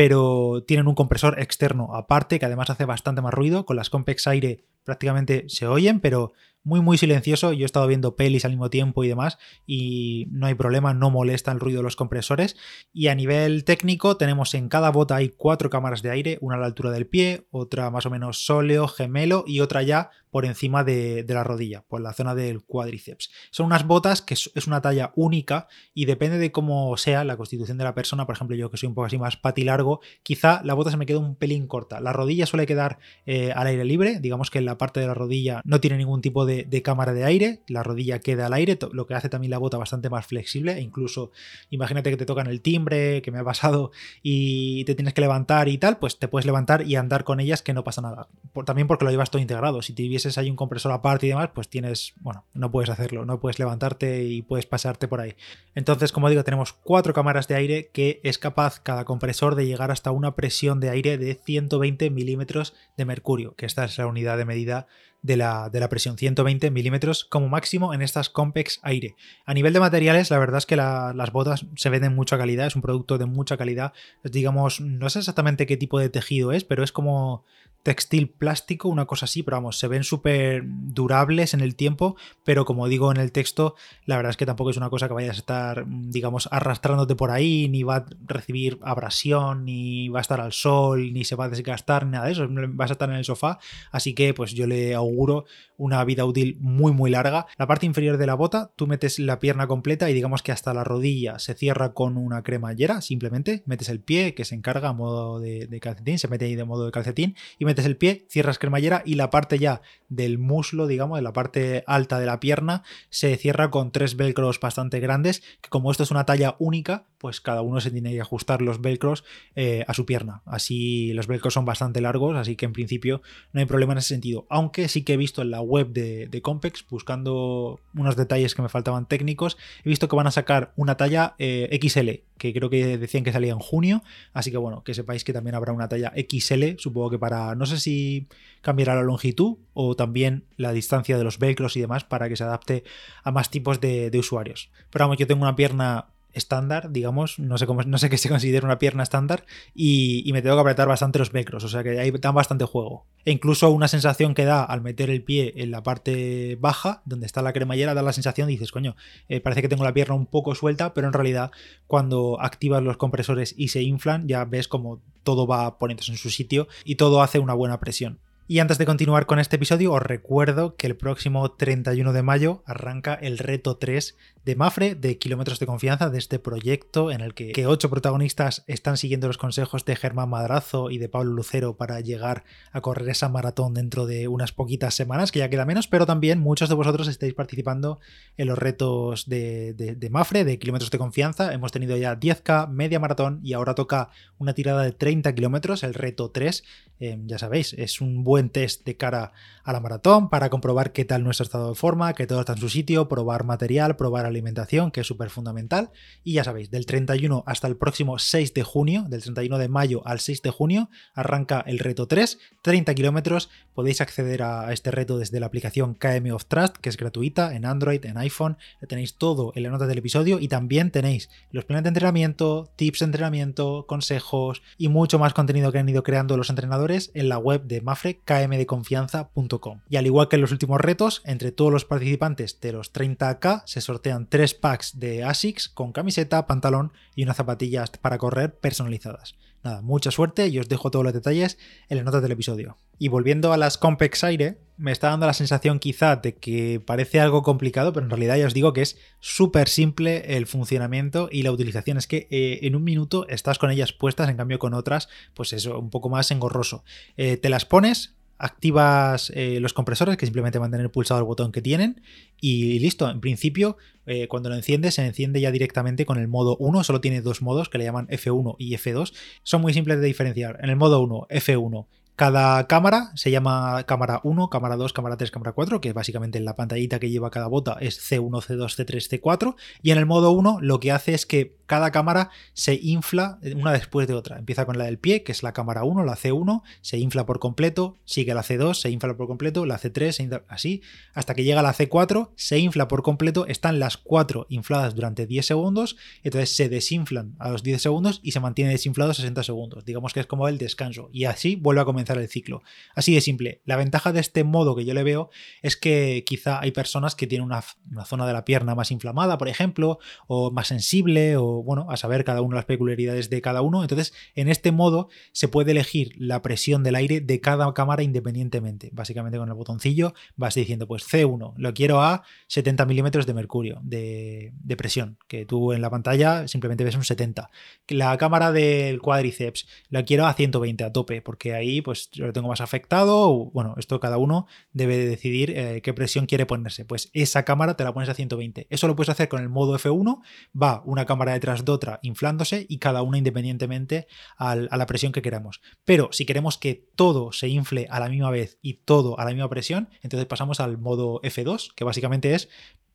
pero 0.00 0.64
tienen 0.66 0.88
un 0.88 0.94
compresor 0.94 1.38
externo 1.38 1.94
aparte 1.94 2.38
que 2.38 2.46
además 2.46 2.70
hace 2.70 2.86
bastante 2.86 3.20
más 3.20 3.34
ruido. 3.34 3.66
Con 3.66 3.76
las 3.76 3.90
Compex 3.90 4.26
Aire 4.28 4.64
prácticamente 4.82 5.44
se 5.48 5.66
oyen, 5.66 6.00
pero 6.00 6.32
muy 6.62 6.80
muy 6.80 6.98
silencioso. 6.98 7.52
Yo 7.52 7.62
he 7.62 7.66
estado 7.66 7.86
viendo 7.86 8.16
pelis 8.16 8.44
al 8.44 8.52
mismo 8.52 8.70
tiempo 8.70 9.04
y 9.04 9.08
demás 9.08 9.38
y 9.66 10.26
no 10.30 10.46
hay 10.46 10.54
problema, 10.54 10.94
no 10.94 11.10
molesta 11.10 11.52
el 11.52 11.60
ruido 11.60 11.78
de 11.78 11.84
los 11.84 11.96
compresores. 11.96 12.56
Y 12.92 13.08
a 13.08 13.14
nivel 13.14 13.64
técnico 13.64 14.16
tenemos 14.16 14.54
en 14.54 14.68
cada 14.68 14.90
bota 14.90 15.16
hay 15.16 15.30
cuatro 15.30 15.70
cámaras 15.70 16.02
de 16.02 16.10
aire, 16.10 16.38
una 16.40 16.56
a 16.56 16.58
la 16.58 16.66
altura 16.66 16.90
del 16.90 17.06
pie, 17.06 17.46
otra 17.50 17.90
más 17.90 18.06
o 18.06 18.10
menos 18.10 18.44
sóleo, 18.44 18.88
gemelo 18.88 19.44
y 19.46 19.60
otra 19.60 19.82
ya 19.82 20.10
por 20.30 20.44
encima 20.44 20.84
de, 20.84 21.24
la 21.28 21.42
rodilla, 21.42 21.82
por 21.88 22.00
la 22.00 22.12
zona 22.12 22.36
del 22.36 22.62
cuádriceps. 22.62 23.30
Son 23.50 23.66
unas 23.66 23.84
botas 23.84 24.22
que 24.22 24.34
es 24.34 24.66
una 24.66 24.80
talla 24.80 25.12
única 25.16 25.66
y 25.92 26.04
depende 26.04 26.38
de 26.38 26.52
cómo 26.52 26.96
sea 26.96 27.24
la 27.24 27.36
constitución 27.36 27.78
de 27.78 27.84
la 27.84 27.96
persona. 27.96 28.26
Por 28.26 28.36
ejemplo, 28.36 28.56
yo 28.56 28.70
que 28.70 28.76
soy 28.76 28.86
un 28.86 28.94
poco 28.94 29.06
así 29.06 29.18
más 29.18 29.36
patilargo, 29.36 29.89
quizá 30.22 30.60
la 30.62 30.74
bota 30.74 30.90
se 30.90 30.96
me 30.96 31.06
queda 31.06 31.18
un 31.18 31.34
pelín 31.34 31.66
corta. 31.66 32.00
La 32.00 32.12
rodilla 32.12 32.46
suele 32.46 32.66
quedar 32.66 32.98
eh, 33.26 33.52
al 33.52 33.66
aire 33.66 33.84
libre, 33.84 34.20
digamos 34.20 34.50
que 34.50 34.58
en 34.58 34.66
la 34.66 34.78
parte 34.78 35.00
de 35.00 35.06
la 35.06 35.14
rodilla 35.14 35.60
no 35.64 35.80
tiene 35.80 35.96
ningún 35.96 36.20
tipo 36.20 36.46
de, 36.46 36.66
cámara 36.82 37.12
de 37.12 37.24
aire, 37.24 37.60
la 37.66 37.82
rodilla 37.82 38.20
queda 38.20 38.46
al 38.46 38.52
aire, 38.52 38.78
lo 38.92 39.06
que 39.06 39.14
hace 39.14 39.28
también 39.28 39.50
la 39.50 39.58
bota 39.58 39.76
bastante 39.76 40.08
más 40.08 40.26
flexible. 40.26 40.72
E 40.74 40.80
incluso 40.80 41.32
imagínate 41.70 42.10
que 42.10 42.16
te 42.16 42.26
tocan 42.26 42.46
el 42.46 42.60
timbre, 42.60 43.22
que 43.22 43.30
me 43.30 43.38
ha 43.38 43.44
pasado 43.44 43.90
y 44.22 44.84
te 44.84 44.94
tienes 44.94 45.14
que 45.14 45.20
levantar 45.20 45.68
y 45.68 45.78
tal, 45.78 45.98
pues 45.98 46.18
te 46.18 46.28
puedes 46.28 46.46
levantar 46.46 46.86
y 46.86 46.96
andar 46.96 47.24
con 47.24 47.40
ellas 47.40 47.62
que 47.62 47.72
no 47.72 47.84
pasa 47.84 48.02
nada. 48.02 48.28
también 48.64 48.86
porque 48.86 49.04
lo 49.04 49.10
llevas 49.10 49.30
todo 49.30 49.42
integrado. 49.42 49.82
Si 49.82 49.92
te 49.92 50.02
hay 50.36 50.50
un 50.50 50.56
compresor 50.56 50.92
aparte 50.92 51.26
y 51.26 51.30
demás, 51.30 51.50
pues 51.54 51.68
tienes, 51.68 52.12
bueno, 52.20 52.44
no 52.52 52.70
puedes 52.70 52.90
hacerlo, 52.90 53.24
no 53.24 53.40
puedes 53.40 53.58
levantarte 53.58 54.24
y 54.24 54.42
puedes 54.42 54.66
pasarte 54.66 55.08
por 55.08 55.20
ahí. 55.20 55.34
Entonces, 55.74 56.12
como 56.12 56.28
digo, 56.28 56.44
tenemos 56.44 56.72
cuatro 56.72 57.14
cámaras 57.14 57.48
de 57.48 57.54
aire 57.54 57.90
que 57.92 58.20
es 58.22 58.38
capaz 58.38 58.80
cada 58.80 59.04
compresor 59.04 59.54
de 59.54 59.66
llegar 59.66 59.79
hasta 59.88 60.10
una 60.10 60.34
presión 60.34 60.80
de 60.80 60.90
aire 60.90 61.16
de 61.16 61.34
120 61.34 62.10
milímetros 62.10 62.74
de 62.96 63.04
mercurio, 63.04 63.54
que 63.54 63.66
esta 63.66 63.84
es 63.84 63.96
la 63.98 64.06
unidad 64.06 64.36
de 64.36 64.44
medida 64.44 64.86
de 65.22 65.36
la, 65.36 65.68
de 65.70 65.80
la, 65.80 65.88
presión 65.88 66.16
120 66.16 66.70
milímetros 66.70 67.24
como 67.24 67.48
máximo 67.48 67.92
en 67.92 68.02
estas 68.02 68.30
Compex 68.30 68.80
Aire. 68.82 69.16
A 69.44 69.54
nivel 69.54 69.72
de 69.72 69.80
materiales, 69.80 70.30
la 70.30 70.38
verdad 70.38 70.58
es 70.58 70.66
que 70.66 70.76
las 70.76 71.32
botas 71.32 71.66
se 71.76 71.90
ven 71.90 72.02
de 72.02 72.10
mucha 72.10 72.38
calidad, 72.38 72.66
es 72.66 72.76
un 72.76 72.82
producto 72.82 73.18
de 73.18 73.26
mucha 73.26 73.56
calidad. 73.56 73.92
Digamos, 74.24 74.80
no 74.80 75.10
sé 75.10 75.18
exactamente 75.20 75.66
qué 75.66 75.76
tipo 75.76 75.98
de 75.98 76.08
tejido 76.08 76.52
es, 76.52 76.64
pero 76.64 76.82
es 76.84 76.92
como 76.92 77.44
textil 77.82 78.28
plástico, 78.28 78.88
una 78.88 79.06
cosa 79.06 79.24
así, 79.24 79.42
pero 79.42 79.56
vamos, 79.56 79.78
se 79.78 79.88
ven 79.88 80.04
súper 80.04 80.64
durables 80.66 81.54
en 81.54 81.60
el 81.60 81.76
tiempo, 81.76 82.16
pero 82.44 82.64
como 82.64 82.88
digo 82.88 83.10
en 83.10 83.16
el 83.16 83.32
texto, 83.32 83.74
la 84.04 84.16
verdad 84.16 84.30
es 84.30 84.36
que 84.36 84.46
tampoco 84.46 84.70
es 84.70 84.76
una 84.76 84.90
cosa 84.90 85.08
que 85.08 85.14
vayas 85.14 85.36
a 85.36 85.40
estar, 85.40 85.84
digamos, 85.88 86.48
arrastrándote 86.52 87.14
por 87.14 87.30
ahí, 87.30 87.68
ni 87.68 87.82
va 87.82 87.96
a 87.96 88.06
recibir 88.26 88.78
abrasión, 88.82 89.64
ni 89.64 90.08
va 90.08 90.18
a 90.18 90.22
estar 90.22 90.40
al 90.40 90.52
sol, 90.52 91.12
ni 91.12 91.24
se 91.24 91.36
va 91.36 91.46
a 91.46 91.48
desgastar, 91.48 92.04
ni 92.04 92.12
nada 92.12 92.26
de 92.26 92.32
eso, 92.32 92.46
vas 92.50 92.90
a 92.90 92.92
estar 92.92 93.08
en 93.08 93.16
el 93.16 93.24
sofá, 93.24 93.58
así 93.90 94.14
que 94.14 94.34
pues 94.34 94.52
yo 94.52 94.66
le 94.66 94.94
auguro 95.10 95.44
una 95.76 96.04
vida 96.04 96.24
útil 96.24 96.56
muy 96.60 96.92
muy 96.92 97.10
larga. 97.10 97.46
La 97.58 97.66
parte 97.66 97.86
inferior 97.86 98.16
de 98.16 98.26
la 98.26 98.34
bota, 98.34 98.72
tú 98.76 98.86
metes 98.86 99.18
la 99.18 99.38
pierna 99.38 99.66
completa 99.66 100.10
y 100.10 100.14
digamos 100.14 100.42
que 100.42 100.52
hasta 100.52 100.74
la 100.74 100.84
rodilla 100.84 101.38
se 101.38 101.54
cierra 101.54 101.92
con 101.92 102.16
una 102.16 102.42
cremallera, 102.42 103.00
simplemente 103.00 103.62
metes 103.66 103.88
el 103.88 104.00
pie 104.00 104.34
que 104.34 104.44
se 104.44 104.54
encarga 104.54 104.90
a 104.90 104.92
modo 104.92 105.40
de, 105.40 105.80
calcetín, 105.80 106.18
se 106.18 106.28
mete 106.28 106.44
ahí 106.46 106.54
de 106.54 106.64
modo 106.64 106.86
de 106.86 106.92
calcetín 106.92 107.36
y 107.58 107.64
metes 107.64 107.86
el 107.86 107.96
pie, 107.96 108.26
cierras 108.28 108.58
cremallera 108.58 109.02
y 109.04 109.14
la 109.14 109.30
parte 109.30 109.58
ya 109.58 109.82
del 110.08 110.38
muslo, 110.38 110.86
digamos, 110.86 111.18
de 111.18 111.22
la 111.22 111.32
parte 111.32 111.84
alta 111.86 112.18
de 112.18 112.26
la 112.26 112.40
pierna, 112.40 112.82
se 113.08 113.36
cierra 113.36 113.70
con 113.70 113.92
tres 113.92 114.16
velcros 114.16 114.60
bastante 114.60 115.00
grandes, 115.00 115.42
que 115.60 115.70
como 115.70 115.90
esto 115.90 116.02
es 116.02 116.10
una 116.10 116.26
talla 116.26 116.56
única, 116.58 117.06
pues 117.18 117.40
cada 117.40 117.62
uno 117.62 117.80
se 117.80 117.90
tiene 117.90 118.12
que 118.12 118.20
ajustar 118.20 118.62
los 118.62 118.80
velcros 118.80 119.24
eh, 119.54 119.84
a 119.86 119.94
su 119.94 120.06
pierna. 120.06 120.42
Así 120.46 121.12
los 121.12 121.26
velcros 121.26 121.54
son 121.54 121.64
bastante 121.64 122.00
largos, 122.00 122.36
así 122.36 122.56
que 122.56 122.66
en 122.66 122.72
principio 122.72 123.22
no 123.52 123.60
hay 123.60 123.66
problema 123.66 123.92
en 123.92 123.98
ese 123.98 124.08
sentido. 124.08 124.46
Aunque 124.48 124.88
sí 124.88 124.99
que 125.02 125.14
he 125.14 125.16
visto 125.16 125.42
en 125.42 125.50
la 125.50 125.60
web 125.60 125.88
de, 125.88 126.40
Compex, 126.42 126.84
buscando 126.88 127.80
unos 127.94 128.16
detalles 128.16 128.54
que 128.54 128.62
me 128.62 128.68
faltaban 128.68 129.06
técnicos, 129.06 129.56
he 129.84 129.88
visto 129.88 130.08
que 130.08 130.16
van 130.16 130.26
a 130.26 130.30
sacar 130.30 130.72
una 130.76 130.96
talla 130.96 131.34
eh, 131.38 131.78
XL, 131.82 132.22
que 132.38 132.52
creo 132.52 132.70
que 132.70 132.98
decían 132.98 133.24
que 133.24 133.32
salía 133.32 133.52
en 133.52 133.58
junio, 133.58 134.02
así 134.32 134.50
que 134.50 134.56
bueno, 134.56 134.82
que 134.84 134.94
sepáis 134.94 135.24
que 135.24 135.32
también 135.32 135.54
habrá 135.54 135.72
una 135.72 135.88
talla 135.88 136.12
XL, 136.16 136.76
supongo 136.78 137.10
que 137.10 137.18
para, 137.18 137.54
no 137.54 137.66
sé 137.66 137.78
si 137.78 138.26
cambiará 138.62 138.94
la 138.94 139.02
longitud 139.02 139.58
o 139.74 139.96
también 139.96 140.44
la 140.56 140.72
distancia 140.72 141.18
de 141.18 141.24
los 141.24 141.38
velcros 141.38 141.76
y 141.76 141.80
demás 141.80 142.04
para 142.04 142.28
que 142.28 142.36
se 142.36 142.44
adapte 142.44 142.84
a 143.22 143.30
más 143.30 143.50
tipos 143.50 143.80
de 143.80 144.10
usuarios. 144.18 144.70
Pero 144.90 145.04
vamos, 145.04 145.18
yo 145.18 145.26
tengo 145.26 145.42
una 145.42 145.56
pierna 145.56 146.06
estándar, 146.32 146.90
digamos, 146.90 147.38
no 147.38 147.58
sé 147.58 147.66
cómo, 147.66 147.82
no 147.82 147.98
sé 147.98 148.10
qué 148.10 148.18
se 148.18 148.28
considera 148.28 148.66
una 148.66 148.78
pierna 148.78 149.02
estándar, 149.02 149.44
y, 149.74 150.28
me 150.32 150.42
tengo 150.42 150.56
que 150.56 150.60
apretar 150.60 150.86
bastante 150.86 151.18
los 151.18 151.32
velcros, 151.32 151.64
o 151.64 151.68
sea 151.68 151.82
que 151.82 151.98
ahí 151.98 152.10
dan 152.10 152.34
bastante 152.34 152.64
juego. 152.64 153.06
E 153.24 153.32
incluso 153.32 153.70
una 153.70 153.88
sensación 153.88 154.34
que 154.34 154.44
da 154.44 154.64
al 154.64 154.80
meter 154.80 155.10
el 155.10 155.22
pie 155.22 155.54
en 155.56 155.70
la 155.70 155.82
parte 155.82 156.56
baja, 156.60 157.02
donde 157.04 157.26
está 157.26 157.42
la 157.42 157.52
cremallera, 157.52 157.94
da 157.94 158.02
la 158.02 158.12
sensación, 158.12 158.48
dices, 158.48 158.72
coño, 158.72 158.96
eh, 159.28 159.40
parece 159.40 159.62
que 159.62 159.68
tengo 159.68 159.84
la 159.84 159.94
pierna 159.94 160.14
un 160.14 160.26
poco 160.26 160.54
suelta, 160.54 160.94
pero 160.94 161.06
en 161.06 161.12
realidad 161.12 161.50
cuando 161.86 162.40
activas 162.40 162.82
los 162.82 162.96
compresores 162.96 163.54
y 163.56 163.68
se 163.68 163.82
inflan, 163.82 164.28
ya 164.28 164.44
ves 164.44 164.68
como 164.68 165.00
todo 165.22 165.46
va 165.46 165.78
poniéndose 165.78 166.12
en 166.12 166.18
su 166.18 166.30
sitio 166.30 166.68
y 166.84 166.94
todo 166.94 167.22
hace 167.22 167.38
una 167.38 167.54
buena 167.54 167.80
presión. 167.80 168.20
Y 168.50 168.58
antes 168.58 168.78
de 168.78 168.84
continuar 168.84 169.26
con 169.26 169.38
este 169.38 169.54
episodio, 169.54 169.92
os 169.92 170.02
recuerdo 170.02 170.74
que 170.74 170.88
el 170.88 170.96
próximo 170.96 171.52
31 171.52 172.12
de 172.12 172.22
mayo 172.24 172.64
arranca 172.66 173.14
el 173.14 173.38
reto 173.38 173.76
3 173.76 174.16
de 174.44 174.56
Mafre, 174.56 174.94
de 174.94 175.18
Kilómetros 175.18 175.60
de 175.60 175.66
Confianza, 175.66 176.08
de 176.08 176.18
este 176.18 176.38
proyecto 176.38 177.12
en 177.12 177.20
el 177.20 177.34
que, 177.34 177.66
ocho 177.66 177.90
protagonistas 177.90 178.64
están 178.66 178.96
siguiendo 178.96 179.28
los 179.28 179.38
consejos 179.38 179.84
de 179.84 179.94
Germán 179.94 180.30
Madrazo 180.30 180.90
y 180.90 180.98
de 180.98 181.08
Pablo 181.08 181.32
Lucero 181.32 181.76
para 181.76 182.00
llegar 182.00 182.42
a 182.72 182.80
correr 182.80 183.10
esa 183.10 183.28
maratón 183.28 183.74
dentro 183.74 184.06
de 184.06 184.26
unas 184.28 184.50
poquitas 184.50 184.94
semanas, 184.94 185.30
que 185.30 185.40
ya 185.40 185.50
queda 185.50 185.66
menos, 185.66 185.86
pero 185.86 186.06
también 186.06 186.40
muchos 186.40 186.68
de 186.68 186.74
vosotros 186.74 187.06
estáis 187.06 187.34
participando 187.34 188.00
en 188.36 188.48
los 188.48 188.58
retos 188.58 189.28
de, 189.28 190.08
Mafre, 190.10 190.44
de 190.44 190.58
Kilómetros 190.58 190.90
de 190.90 190.98
Confianza. 190.98 191.52
Hemos 191.52 191.70
tenido 191.70 191.96
ya 191.96 192.18
10K, 192.18 192.68
media 192.68 192.98
maratón 192.98 193.40
y 193.44 193.52
ahora 193.52 193.76
toca 193.76 194.08
una 194.38 194.54
tirada 194.54 194.82
de 194.82 194.92
30 194.92 195.34
kilómetros, 195.34 195.84
el 195.84 195.94
reto 195.94 196.30
3. 196.30 196.64
Eh, 196.98 197.18
ya 197.26 197.38
sabéis, 197.38 197.74
es 197.74 198.00
un 198.00 198.24
test 198.48 198.86
de 198.86 198.96
cara 198.96 199.32
a 199.62 199.72
la 199.72 199.80
maratón 199.80 200.30
para 200.30 200.48
comprobar 200.48 200.92
qué 200.92 201.04
tal 201.04 201.22
nuestro 201.22 201.44
estado 201.44 201.68
de 201.68 201.74
forma, 201.74 202.14
que 202.14 202.26
todo 202.26 202.40
está 202.40 202.54
en 202.54 202.58
su 202.60 202.70
sitio, 202.70 203.08
probar 203.08 203.44
material, 203.44 203.96
probar 203.96 204.24
alimentación, 204.24 204.90
que 204.90 205.02
es 205.02 205.06
súper 205.06 205.28
fundamental. 205.28 205.90
Y 206.24 206.34
ya 206.34 206.44
sabéis, 206.44 206.70
del 206.70 206.86
31 206.86 207.44
hasta 207.46 207.68
el 207.68 207.76
próximo 207.76 208.18
6 208.18 208.54
de 208.54 208.62
junio, 208.62 209.04
del 209.08 209.22
31 209.22 209.58
de 209.58 209.68
mayo 209.68 210.02
al 210.06 210.20
6 210.20 210.40
de 210.40 210.50
junio, 210.50 210.88
arranca 211.14 211.62
el 211.66 211.78
reto 211.78 212.08
3, 212.08 212.38
30 212.62 212.94
kilómetros. 212.94 213.50
Podéis 213.80 214.02
acceder 214.02 214.42
a 214.42 214.74
este 214.74 214.90
reto 214.90 215.16
desde 215.16 215.40
la 215.40 215.46
aplicación 215.46 215.94
KM 215.94 216.34
of 216.34 216.44
Trust, 216.44 216.76
que 216.76 216.90
es 216.90 216.98
gratuita 216.98 217.56
en 217.56 217.64
Android, 217.64 218.04
en 218.04 218.18
iPhone. 218.18 218.58
Tenéis 218.86 219.14
todo 219.14 219.52
en 219.54 219.62
la 219.62 219.70
nota 219.70 219.86
del 219.86 219.96
episodio 219.96 220.38
y 220.38 220.48
también 220.48 220.90
tenéis 220.90 221.30
los 221.50 221.64
planes 221.64 221.84
de 221.84 221.88
entrenamiento, 221.88 222.70
tips 222.76 222.98
de 222.98 223.04
entrenamiento, 223.06 223.86
consejos 223.88 224.60
y 224.76 224.88
mucho 224.88 225.18
más 225.18 225.32
contenido 225.32 225.72
que 225.72 225.78
han 225.78 225.88
ido 225.88 226.02
creando 226.02 226.36
los 226.36 226.50
entrenadores 226.50 227.10
en 227.14 227.30
la 227.30 227.38
web 227.38 227.62
de 227.62 227.80
Mafre, 227.80 228.20
kmdeconfianza.com. 228.22 229.80
Y 229.88 229.96
al 229.96 230.04
igual 230.04 230.28
que 230.28 230.36
en 230.36 230.42
los 230.42 230.52
últimos 230.52 230.78
retos, 230.78 231.22
entre 231.24 231.50
todos 231.50 231.72
los 231.72 231.86
participantes 231.86 232.60
de 232.60 232.72
los 232.72 232.92
30K 232.92 233.62
se 233.64 233.80
sortean 233.80 234.28
tres 234.28 234.52
packs 234.52 234.98
de 235.00 235.24
ASICS 235.24 235.70
con 235.70 235.92
camiseta, 235.92 236.46
pantalón 236.46 236.92
y 237.14 237.22
unas 237.22 237.38
zapatillas 237.38 237.88
para 237.92 238.18
correr 238.18 238.58
personalizadas. 238.58 239.36
Nada, 239.62 239.82
mucha 239.82 240.10
suerte 240.10 240.48
y 240.48 240.58
os 240.58 240.68
dejo 240.68 240.90
todos 240.90 241.04
los 241.04 241.12
detalles 241.12 241.58
en 241.88 241.98
las 241.98 242.06
notas 242.06 242.22
del 242.22 242.32
episodio. 242.32 242.78
Y 242.98 243.08
volviendo 243.08 243.52
a 243.52 243.58
las 243.58 243.76
Compex 243.76 244.24
Aire, 244.24 244.58
me 244.78 244.90
está 244.90 245.10
dando 245.10 245.26
la 245.26 245.34
sensación 245.34 245.78
quizá 245.78 246.16
de 246.16 246.36
que 246.36 246.80
parece 246.80 247.20
algo 247.20 247.42
complicado, 247.42 247.92
pero 247.92 248.04
en 248.04 248.10
realidad 248.10 248.36
ya 248.38 248.46
os 248.46 248.54
digo 248.54 248.72
que 248.72 248.80
es 248.80 248.98
súper 249.20 249.68
simple 249.68 250.36
el 250.36 250.46
funcionamiento 250.46 251.28
y 251.30 251.42
la 251.42 251.52
utilización. 251.52 251.98
Es 251.98 252.06
que 252.06 252.26
eh, 252.30 252.60
en 252.62 252.74
un 252.74 252.84
minuto 252.84 253.28
estás 253.28 253.58
con 253.58 253.70
ellas 253.70 253.92
puestas, 253.92 254.30
en 254.30 254.38
cambio 254.38 254.58
con 254.58 254.72
otras, 254.72 255.10
pues 255.34 255.52
eso, 255.52 255.78
un 255.78 255.90
poco 255.90 256.08
más 256.08 256.30
engorroso. 256.30 256.82
Eh, 257.18 257.36
te 257.36 257.50
las 257.50 257.66
pones, 257.66 258.14
activas 258.40 259.30
eh, 259.34 259.60
los 259.60 259.72
compresores, 259.74 260.16
que 260.16 260.26
simplemente 260.26 260.58
mantener 260.58 260.90
pulsado 260.90 261.20
el 261.20 261.26
botón 261.26 261.52
que 261.52 261.60
tienen, 261.62 262.02
y 262.40 262.78
listo. 262.78 263.08
En 263.08 263.20
principio, 263.20 263.76
eh, 264.06 264.26
cuando 264.28 264.48
lo 264.48 264.56
enciendes, 264.56 264.94
se 264.94 265.06
enciende 265.06 265.40
ya 265.40 265.52
directamente 265.52 266.06
con 266.06 266.18
el 266.18 266.26
modo 266.26 266.56
1. 266.58 266.82
Solo 266.82 267.00
tiene 267.00 267.20
dos 267.20 267.42
modos 267.42 267.68
que 267.68 267.78
le 267.78 267.84
llaman 267.84 268.08
F1 268.08 268.56
y 268.58 268.74
F2. 268.74 269.12
Son 269.42 269.60
muy 269.60 269.74
simples 269.74 270.00
de 270.00 270.06
diferenciar. 270.06 270.58
En 270.62 270.70
el 270.70 270.76
modo 270.76 271.00
1, 271.02 271.26
F1, 271.28 271.86
cada 272.20 272.66
cámara 272.66 273.12
se 273.14 273.30
llama 273.30 273.82
cámara 273.84 274.20
1, 274.24 274.50
cámara 274.50 274.76
2, 274.76 274.92
cámara 274.92 275.16
3, 275.16 275.30
cámara 275.30 275.52
4, 275.52 275.80
que 275.80 275.94
básicamente 275.94 276.36
en 276.36 276.44
la 276.44 276.54
pantallita 276.54 276.98
que 276.98 277.08
lleva 277.08 277.30
cada 277.30 277.46
bota 277.46 277.78
es 277.80 277.98
C1, 277.98 278.44
C2, 278.44 278.76
C3, 278.76 279.22
C4. 279.22 279.54
Y 279.80 279.90
en 279.90 279.96
el 279.96 280.04
modo 280.04 280.30
1 280.32 280.58
lo 280.60 280.80
que 280.80 280.92
hace 280.92 281.14
es 281.14 281.24
que 281.24 281.56
cada 281.64 281.92
cámara 281.92 282.30
se 282.52 282.74
infla 282.74 283.38
una 283.54 283.72
después 283.72 284.08
de 284.08 284.14
otra. 284.14 284.38
Empieza 284.38 284.66
con 284.66 284.76
la 284.76 284.86
del 284.86 284.98
pie, 284.98 285.22
que 285.22 285.30
es 285.30 285.44
la 285.44 285.52
cámara 285.52 285.84
1, 285.84 286.04
la 286.04 286.16
C1, 286.16 286.62
se 286.80 286.98
infla 286.98 287.24
por 287.24 287.38
completo, 287.38 287.96
sigue 288.04 288.34
la 288.34 288.42
C2, 288.42 288.74
se 288.74 288.90
infla 288.90 289.16
por 289.16 289.28
completo, 289.28 289.64
la 289.64 289.78
C3, 289.78 290.42
así, 290.48 290.82
hasta 291.14 291.34
que 291.34 291.44
llega 291.44 291.62
la 291.62 291.72
C4, 291.72 292.30
se 292.34 292.58
infla 292.58 292.88
por 292.88 293.04
completo, 293.04 293.46
están 293.46 293.78
las 293.78 293.96
4 293.98 294.46
infladas 294.48 294.96
durante 294.96 295.28
10 295.28 295.46
segundos, 295.46 295.96
entonces 296.24 296.56
se 296.56 296.68
desinflan 296.68 297.36
a 297.38 297.50
los 297.50 297.62
10 297.62 297.80
segundos 297.80 298.18
y 298.24 298.32
se 298.32 298.40
mantiene 298.40 298.72
desinflado 298.72 299.14
60 299.14 299.44
segundos. 299.44 299.84
Digamos 299.84 300.12
que 300.12 300.18
es 300.18 300.26
como 300.26 300.48
el 300.48 300.58
descanso. 300.58 301.08
Y 301.12 301.26
así 301.26 301.54
vuelve 301.54 301.82
a 301.82 301.84
comenzar 301.84 302.09
el 302.18 302.28
ciclo. 302.28 302.62
Así 302.94 303.14
de 303.14 303.20
simple. 303.20 303.60
La 303.64 303.76
ventaja 303.76 304.12
de 304.12 304.20
este 304.20 304.44
modo 304.44 304.76
que 304.76 304.84
yo 304.84 304.94
le 304.94 305.02
veo 305.02 305.30
es 305.62 305.76
que 305.76 306.24
quizá 306.26 306.60
hay 306.60 306.72
personas 306.72 307.14
que 307.14 307.26
tienen 307.26 307.46
una, 307.46 307.62
zona 308.04 308.26
de 308.26 308.32
la 308.32 308.44
pierna 308.44 308.74
más 308.74 308.90
inflamada, 308.90 309.38
por 309.38 309.48
ejemplo, 309.48 309.98
o 310.26 310.50
más 310.50 310.68
sensible, 310.68 311.36
o 311.36 311.62
bueno, 311.62 311.86
a 311.90 311.96
saber 311.96 312.24
cada 312.24 312.42
uno 312.42 312.56
las 312.56 312.64
peculiaridades 312.64 313.30
de 313.30 313.40
cada 313.40 313.62
uno. 313.62 313.82
Entonces, 313.82 314.12
en 314.34 314.48
este 314.48 314.72
modo 314.72 315.08
se 315.32 315.48
puede 315.48 315.72
elegir 315.72 316.12
la 316.16 316.42
presión 316.42 316.82
del 316.82 316.94
aire 316.94 317.20
de 317.20 317.40
cada 317.40 317.72
cámara 317.74 318.02
independientemente. 318.02 318.90
Básicamente 318.92 319.38
con 319.38 319.48
el 319.48 319.54
botoncillo 319.54 320.14
vas 320.36 320.54
diciendo, 320.54 320.86
pues 320.86 321.04
C1, 321.04 321.54
lo 321.56 321.74
quiero 321.74 322.00
a 322.00 322.22
70 322.48 322.86
milímetros 322.86 323.26
de 323.26 323.34
mercurio 323.34 323.80
de, 323.82 324.52
de 324.54 324.76
presión, 324.76 325.18
que 325.28 325.46
tú 325.46 325.72
en 325.72 325.82
la 325.82 325.90
pantalla 325.90 326.48
simplemente 326.48 326.84
ves 326.84 326.94
un 326.94 327.04
70. 327.04 327.50
La 327.88 328.16
cámara 328.18 328.52
del 328.52 329.00
cuádriceps 329.00 329.66
la 329.88 330.04
quiero 330.04 330.26
a 330.26 330.34
120 330.34 330.84
a 330.84 330.92
tope, 330.92 331.22
porque 331.22 331.54
ahí 331.54 331.80
pues 331.80 331.89
yo 331.92 332.26
lo 332.26 332.32
tengo 332.32 332.48
más 332.48 332.60
afectado. 332.60 333.50
Bueno, 333.52 333.74
esto 333.78 334.00
cada 334.00 334.18
uno 334.18 334.46
debe 334.72 334.96
decidir 334.96 335.50
eh, 335.56 335.80
qué 335.82 335.92
presión 335.94 336.26
quiere 336.26 336.46
ponerse. 336.46 336.84
Pues 336.84 337.10
esa 337.12 337.44
cámara 337.44 337.76
te 337.76 337.84
la 337.84 337.92
pones 337.92 338.08
a 338.08 338.14
120. 338.14 338.66
Eso 338.70 338.86
lo 338.86 338.96
puedes 338.96 339.10
hacer 339.10 339.28
con 339.28 339.40
el 339.40 339.48
modo 339.48 339.78
F1. 339.78 340.20
Va 340.60 340.82
una 340.84 341.06
cámara 341.06 341.32
detrás 341.32 341.64
de 341.64 341.72
otra 341.72 342.00
inflándose 342.02 342.66
y 342.68 342.78
cada 342.78 343.02
una 343.02 343.18
independientemente 343.18 344.06
a 344.36 344.56
la 344.56 344.86
presión 344.86 345.12
que 345.12 345.22
queramos. 345.22 345.60
Pero 345.84 346.08
si 346.12 346.26
queremos 346.26 346.58
que 346.58 346.88
todo 346.94 347.32
se 347.32 347.48
infle 347.48 347.86
a 347.90 348.00
la 348.00 348.08
misma 348.08 348.30
vez 348.30 348.58
y 348.62 348.74
todo 348.84 349.18
a 349.18 349.24
la 349.24 349.30
misma 349.32 349.48
presión, 349.48 349.88
entonces 350.02 350.26
pasamos 350.26 350.60
al 350.60 350.78
modo 350.78 351.20
F2, 351.22 351.74
que 351.74 351.84
básicamente 351.84 352.34
es 352.34 352.48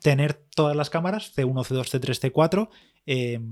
tener 0.06 0.36
todas 0.56 0.76
las 0.76 0.92
cámaras 0.92 1.36
C1, 1.36 1.66
C2, 1.66 2.00
C3, 2.00 2.32
C4 2.32 2.70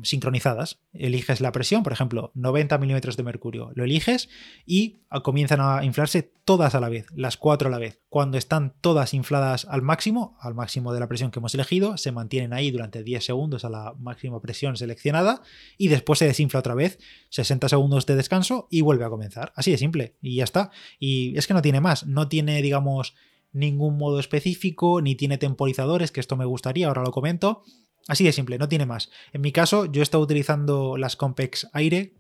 sincronizadas. 0.04 0.82
Eliges 0.94 1.42
la 1.42 1.52
presión, 1.52 1.82
por 1.82 1.94
ejemplo, 1.94 2.32
90 2.36 2.78
milímetros 2.78 3.18
de 3.18 3.24
mercurio. 3.24 3.72
Lo 3.74 3.84
eliges 3.84 4.30
y 4.64 5.00
comienzan 5.24 5.62
a 5.62 5.84
inflarse 5.84 6.32
todas 6.46 6.76
a 6.76 6.80
la 6.80 6.90
vez, 6.90 7.08
las 7.16 7.38
cuatro 7.38 7.70
a 7.70 7.72
la 7.72 7.80
vez. 7.80 8.02
Cuando 8.08 8.38
están 8.38 8.76
todas 8.82 9.16
infladas 9.16 9.66
al 9.66 9.82
máximo, 9.82 10.38
al 10.42 10.54
máximo 10.54 10.94
de 10.94 11.00
la 11.00 11.08
presión 11.08 11.32
que 11.32 11.40
hemos 11.40 11.56
elegido, 11.56 11.98
se 11.98 12.12
mantienen 12.12 12.54
ahí 12.54 12.70
durante 12.70 13.04
10 13.04 13.26
segundos 13.26 13.66
a 13.66 13.72
la 13.72 13.96
máxima 13.98 14.40
presión 14.40 14.78
seleccionada 14.78 15.42
y 15.76 15.88
después 15.88 16.20
se 16.20 16.28
desinfla 16.28 16.60
otra 16.60 16.76
vez, 16.76 17.00
60 17.30 17.68
segundos 17.68 18.06
de 18.06 18.16
descanso 18.16 18.68
y 18.70 18.82
vuelve 18.82 19.06
a 19.06 19.10
comenzar. 19.10 19.54
Así 19.56 19.72
de 19.72 19.80
simple 19.80 20.18
y 20.22 20.36
ya 20.36 20.44
está. 20.44 20.70
Y 21.00 21.36
es 21.36 21.48
que 21.48 21.56
no 21.56 21.64
tiene 21.64 21.82
más, 21.82 22.06
no 22.06 22.28
tiene, 22.28 22.62
digamos, 22.62 23.16
ningún 23.54 23.98
modo 23.98 24.20
específico, 24.20 25.02
ni 25.02 25.16
tiene 25.16 25.38
temporizadores, 25.38 26.12
que 26.12 26.20
esto 26.20 26.36
me 26.36 26.46
gustaría, 26.46 26.88
ahora 26.88 27.04
lo 27.04 27.12
comento. 27.12 27.64
Así 28.08 28.26
de 28.26 28.34
simple, 28.34 28.58
no 28.58 28.68
tiene 28.68 28.86
más. 28.86 29.10
En 29.32 29.42
mi 29.42 29.54
caso, 29.54 29.86
yo 29.86 30.02
he 30.02 30.04
estado 30.04 30.24
utilizando 30.24 30.98
las 30.98 31.16
Compex 31.16 31.70
Aire 31.72 32.18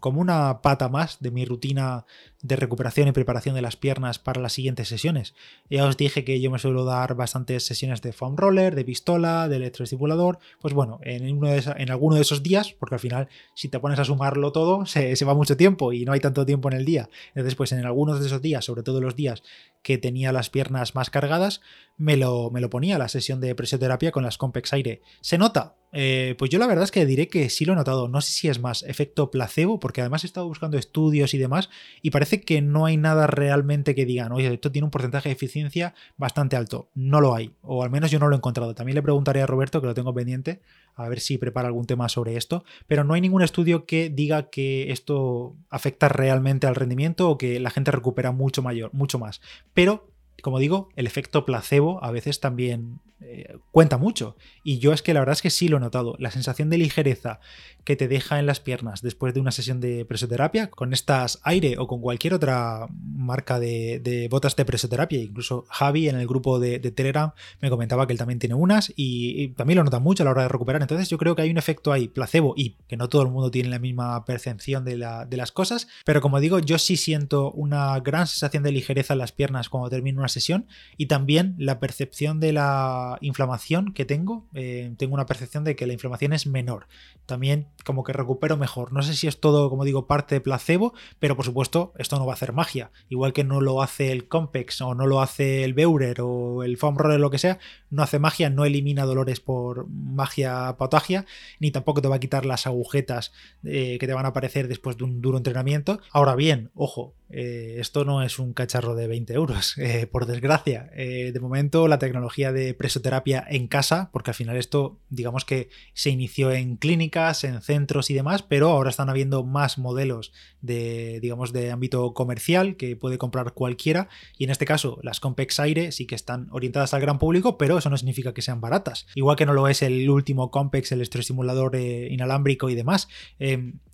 como 0.00 0.20
una 0.20 0.62
pata 0.62 0.88
más 0.88 1.18
de 1.20 1.30
mi 1.30 1.44
rutina 1.44 2.04
de 2.42 2.56
recuperación 2.56 3.08
y 3.08 3.12
preparación 3.12 3.54
de 3.54 3.62
las 3.62 3.76
piernas 3.76 4.18
para 4.18 4.40
las 4.40 4.52
siguientes 4.52 4.88
sesiones. 4.88 5.34
Ya 5.68 5.84
os 5.84 5.96
dije 5.96 6.24
que 6.24 6.40
yo 6.40 6.50
me 6.50 6.58
suelo 6.58 6.84
dar 6.84 7.14
bastantes 7.14 7.66
sesiones 7.66 8.02
de 8.02 8.12
foam 8.12 8.36
roller, 8.36 8.74
de 8.74 8.84
pistola, 8.84 9.48
de 9.48 9.56
electroestimulador. 9.56 10.38
Pues 10.60 10.74
bueno, 10.74 11.00
en, 11.02 11.36
uno 11.36 11.48
de 11.48 11.62
en 11.76 11.90
alguno 11.90 12.16
de 12.16 12.22
esos 12.22 12.42
días, 12.42 12.72
porque 12.78 12.94
al 12.94 13.00
final, 13.00 13.28
si 13.54 13.68
te 13.68 13.80
pones 13.80 13.98
a 13.98 14.04
sumarlo 14.04 14.52
todo, 14.52 14.86
se, 14.86 15.24
va 15.24 15.34
mucho 15.34 15.56
tiempo 15.56 15.92
y 15.92 16.04
no 16.04 16.12
hay 16.12 16.20
tanto 16.20 16.46
tiempo 16.46 16.68
en 16.68 16.76
el 16.76 16.84
día. 16.84 17.08
Entonces, 17.28 17.54
pues 17.54 17.72
en 17.72 17.84
algunos 17.84 18.20
de 18.20 18.26
esos 18.26 18.42
días, 18.42 18.64
sobre 18.64 18.82
todo 18.82 19.00
los 19.00 19.16
días 19.16 19.42
que 19.82 19.98
tenía 19.98 20.32
las 20.32 20.50
piernas 20.50 20.94
más 20.94 21.10
cargadas, 21.10 21.60
me 21.96 22.16
lo, 22.16 22.50
me 22.50 22.60
lo 22.60 22.70
ponía 22.70 22.98
la 22.98 23.08
sesión 23.08 23.40
de 23.40 23.54
presioterapia 23.54 24.12
con 24.12 24.22
las 24.22 24.38
Compex 24.38 24.72
Aire. 24.72 25.00
¿Se 25.20 25.38
nota? 25.38 25.76
Eh, 25.98 26.34
pues 26.36 26.50
yo 26.50 26.58
la 26.58 26.66
verdad 26.66 26.84
es 26.84 26.90
que 26.90 27.06
diré 27.06 27.26
que 27.28 27.48
sí 27.48 27.64
lo 27.64 27.72
he 27.72 27.76
notado. 27.76 28.06
No 28.06 28.20
sé 28.20 28.30
si 28.30 28.48
es 28.48 28.60
más 28.60 28.82
efecto 28.82 29.30
placebo, 29.30 29.80
porque 29.80 30.02
además 30.02 30.24
he 30.24 30.26
estado 30.26 30.46
buscando 30.46 30.76
estudios 30.76 31.32
y 31.32 31.38
demás, 31.38 31.70
y 32.02 32.10
parece 32.10 32.42
que 32.42 32.60
no 32.60 32.84
hay 32.84 32.98
nada 32.98 33.26
realmente 33.26 33.94
que 33.94 34.04
digan, 34.04 34.30
oye, 34.32 34.52
esto 34.52 34.70
tiene 34.70 34.84
un 34.84 34.90
porcentaje 34.90 35.30
de 35.30 35.32
eficiencia 35.32 35.94
bastante 36.18 36.54
alto. 36.54 36.90
No 36.94 37.22
lo 37.22 37.34
hay, 37.34 37.52
o 37.62 37.82
al 37.82 37.88
menos 37.88 38.10
yo 38.10 38.18
no 38.18 38.28
lo 38.28 38.34
he 38.34 38.36
encontrado. 38.36 38.74
También 38.74 38.94
le 38.94 39.02
preguntaré 39.02 39.40
a 39.40 39.46
Roberto, 39.46 39.80
que 39.80 39.86
lo 39.86 39.94
tengo 39.94 40.12
pendiente, 40.12 40.60
a 40.96 41.08
ver 41.08 41.20
si 41.20 41.38
prepara 41.38 41.68
algún 41.68 41.86
tema 41.86 42.10
sobre 42.10 42.36
esto, 42.36 42.62
pero 42.86 43.02
no 43.02 43.14
hay 43.14 43.22
ningún 43.22 43.40
estudio 43.40 43.86
que 43.86 44.10
diga 44.10 44.50
que 44.50 44.92
esto 44.92 45.56
afecta 45.70 46.10
realmente 46.10 46.66
al 46.66 46.74
rendimiento 46.74 47.30
o 47.30 47.38
que 47.38 47.58
la 47.58 47.70
gente 47.70 47.90
recupera 47.90 48.32
mucho 48.32 48.60
mayor, 48.60 48.92
mucho 48.92 49.18
más. 49.18 49.40
Pero 49.72 50.10
como 50.42 50.58
digo, 50.58 50.90
el 50.96 51.06
efecto 51.06 51.44
placebo 51.44 52.02
a 52.04 52.10
veces 52.10 52.40
también 52.40 53.00
eh, 53.18 53.56
cuenta 53.70 53.96
mucho. 53.96 54.36
Y 54.62 54.78
yo 54.78 54.92
es 54.92 55.00
que 55.00 55.14
la 55.14 55.20
verdad 55.20 55.32
es 55.32 55.42
que 55.42 55.48
sí 55.48 55.68
lo 55.68 55.78
he 55.78 55.80
notado. 55.80 56.16
La 56.18 56.30
sensación 56.30 56.68
de 56.68 56.76
ligereza 56.76 57.40
que 57.82 57.96
te 57.96 58.08
deja 58.08 58.38
en 58.38 58.46
las 58.46 58.60
piernas 58.60 59.00
después 59.00 59.32
de 59.32 59.40
una 59.40 59.52
sesión 59.52 59.80
de 59.80 60.04
presoterapia, 60.04 60.68
con 60.70 60.92
estas 60.92 61.38
aire 61.44 61.76
o 61.78 61.86
con 61.86 62.00
cualquier 62.00 62.34
otra 62.34 62.88
marca 63.00 63.58
de, 63.60 64.26
botas 64.28 64.56
de 64.56 64.64
presoterapia, 64.64 65.22
incluso 65.22 65.64
Javi 65.68 66.08
en 66.08 66.16
el 66.16 66.26
grupo 66.26 66.58
de, 66.58 66.80
Telegram 66.80 67.32
me 67.62 67.70
comentaba 67.70 68.06
que 68.06 68.12
él 68.12 68.18
también 68.18 68.38
tiene 68.38 68.54
unas 68.54 68.92
y, 68.96 69.48
también 69.50 69.78
lo 69.78 69.84
nota 69.84 70.00
mucho 70.00 70.22
a 70.22 70.24
la 70.24 70.32
hora 70.32 70.42
de 70.42 70.48
recuperar. 70.48 70.82
Entonces 70.82 71.08
yo 71.08 71.16
creo 71.16 71.36
que 71.36 71.42
hay 71.42 71.50
un 71.50 71.58
efecto 71.58 71.92
ahí 71.92 72.08
placebo 72.08 72.54
y 72.56 72.76
que 72.88 72.96
no 72.96 73.08
todo 73.08 73.22
el 73.22 73.28
mundo 73.28 73.50
tiene 73.50 73.70
la 73.70 73.78
misma 73.78 74.24
percepción 74.24 74.84
de, 74.84 74.96
de 75.28 75.36
las 75.36 75.52
cosas, 75.52 75.86
pero 76.04 76.20
como 76.20 76.40
digo, 76.40 76.58
yo 76.58 76.78
sí 76.78 76.96
siento 76.96 77.52
una 77.52 77.98
gran 78.00 78.26
sensación 78.26 78.62
de 78.62 78.72
ligereza 78.72 79.14
en 79.14 79.20
las 79.20 79.32
piernas 79.32 79.68
cuando 79.68 79.88
termino 79.88 80.18
una 80.18 80.28
sesión 80.28 80.66
y 80.96 81.06
también 81.06 81.54
la 81.56 81.78
percepción 81.78 82.40
de 82.40 82.52
la 82.52 83.05
inflamación 83.20 83.92
que 83.92 84.04
tengo, 84.04 84.46
eh, 84.54 84.92
tengo 84.96 85.14
una 85.14 85.26
percepción 85.26 85.64
de 85.64 85.76
que 85.76 85.86
la 85.86 85.92
inflamación 85.92 86.32
es 86.32 86.46
menor. 86.46 86.86
También 87.26 87.68
como 87.84 88.04
que 88.04 88.12
recupero 88.12 88.56
mejor. 88.56 88.92
No 88.92 89.02
sé 89.02 89.14
si 89.14 89.26
es 89.26 89.40
todo, 89.40 89.70
como 89.70 89.84
digo, 89.84 90.06
parte 90.06 90.34
de 90.34 90.40
placebo, 90.40 90.94
pero 91.18 91.36
por 91.36 91.44
supuesto 91.44 91.92
esto 91.98 92.18
no 92.18 92.26
va 92.26 92.32
a 92.32 92.34
hacer 92.34 92.52
magia. 92.52 92.90
Igual 93.08 93.32
que 93.32 93.44
no 93.44 93.60
lo 93.60 93.82
hace 93.82 94.12
el 94.12 94.28
Compex 94.28 94.80
o 94.80 94.94
no 94.94 95.06
lo 95.06 95.20
hace 95.20 95.64
el 95.64 95.74
Beurer 95.74 96.20
o 96.20 96.62
el 96.62 96.76
Foam 96.76 96.96
Roller, 96.96 97.20
lo 97.20 97.30
que 97.30 97.38
sea, 97.38 97.58
no 97.90 98.02
hace 98.02 98.18
magia, 98.18 98.50
no 98.50 98.64
elimina 98.64 99.04
dolores 99.04 99.40
por 99.40 99.88
magia 99.88 100.76
patogia, 100.78 101.26
ni 101.60 101.70
tampoco 101.70 102.02
te 102.02 102.08
va 102.08 102.16
a 102.16 102.20
quitar 102.20 102.46
las 102.46 102.66
agujetas 102.66 103.32
eh, 103.64 103.98
que 103.98 104.06
te 104.06 104.14
van 104.14 104.26
a 104.26 104.28
aparecer 104.28 104.68
después 104.68 104.96
de 104.96 105.04
un 105.04 105.20
duro 105.20 105.38
entrenamiento. 105.38 106.00
Ahora 106.12 106.34
bien, 106.34 106.70
ojo, 106.74 107.14
eh, 107.28 107.76
esto 107.80 108.04
no 108.04 108.22
es 108.22 108.38
un 108.38 108.52
cacharro 108.52 108.94
de 108.94 109.08
20 109.08 109.32
euros, 109.34 109.76
eh, 109.78 110.06
por 110.06 110.26
desgracia. 110.26 110.90
Eh, 110.94 111.32
de 111.32 111.40
momento, 111.40 111.88
la 111.88 111.98
tecnología 111.98 112.52
de 112.52 112.74
presoterapia 112.74 113.44
en 113.48 113.66
casa, 113.66 114.10
porque 114.12 114.30
al 114.30 114.34
final 114.34 114.56
esto, 114.56 114.98
digamos 115.10 115.44
que 115.44 115.68
se 115.94 116.10
inició 116.10 116.52
en 116.52 116.76
clínicas, 116.76 117.44
en 117.44 117.60
centros 117.62 118.10
y 118.10 118.14
demás, 118.14 118.42
pero 118.42 118.70
ahora 118.70 118.90
están 118.90 119.10
habiendo 119.10 119.42
más 119.42 119.78
modelos 119.78 120.32
de, 120.60 121.20
digamos, 121.20 121.52
de 121.52 121.70
ámbito 121.70 122.14
comercial 122.14 122.76
que 122.76 122.96
puede 122.96 123.18
comprar 123.18 123.52
cualquiera. 123.52 124.08
Y 124.38 124.44
en 124.44 124.50
este 124.50 124.64
caso, 124.64 124.98
las 125.02 125.20
Compex 125.20 125.60
Aire 125.60 125.92
sí 125.92 126.06
que 126.06 126.14
están 126.14 126.48
orientadas 126.50 126.94
al 126.94 127.00
gran 127.00 127.18
público, 127.18 127.58
pero 127.58 127.78
eso 127.78 127.90
no 127.90 127.96
significa 127.96 128.34
que 128.34 128.42
sean 128.42 128.60
baratas. 128.60 129.06
Igual 129.14 129.36
que 129.36 129.46
no 129.46 129.52
lo 129.52 129.68
es 129.68 129.82
el 129.82 130.08
último 130.10 130.50
Compex, 130.50 130.92
el 130.92 131.00
electroestimulador 131.00 131.76
inalámbrico 131.76 132.68
y 132.68 132.74
demás. 132.74 133.08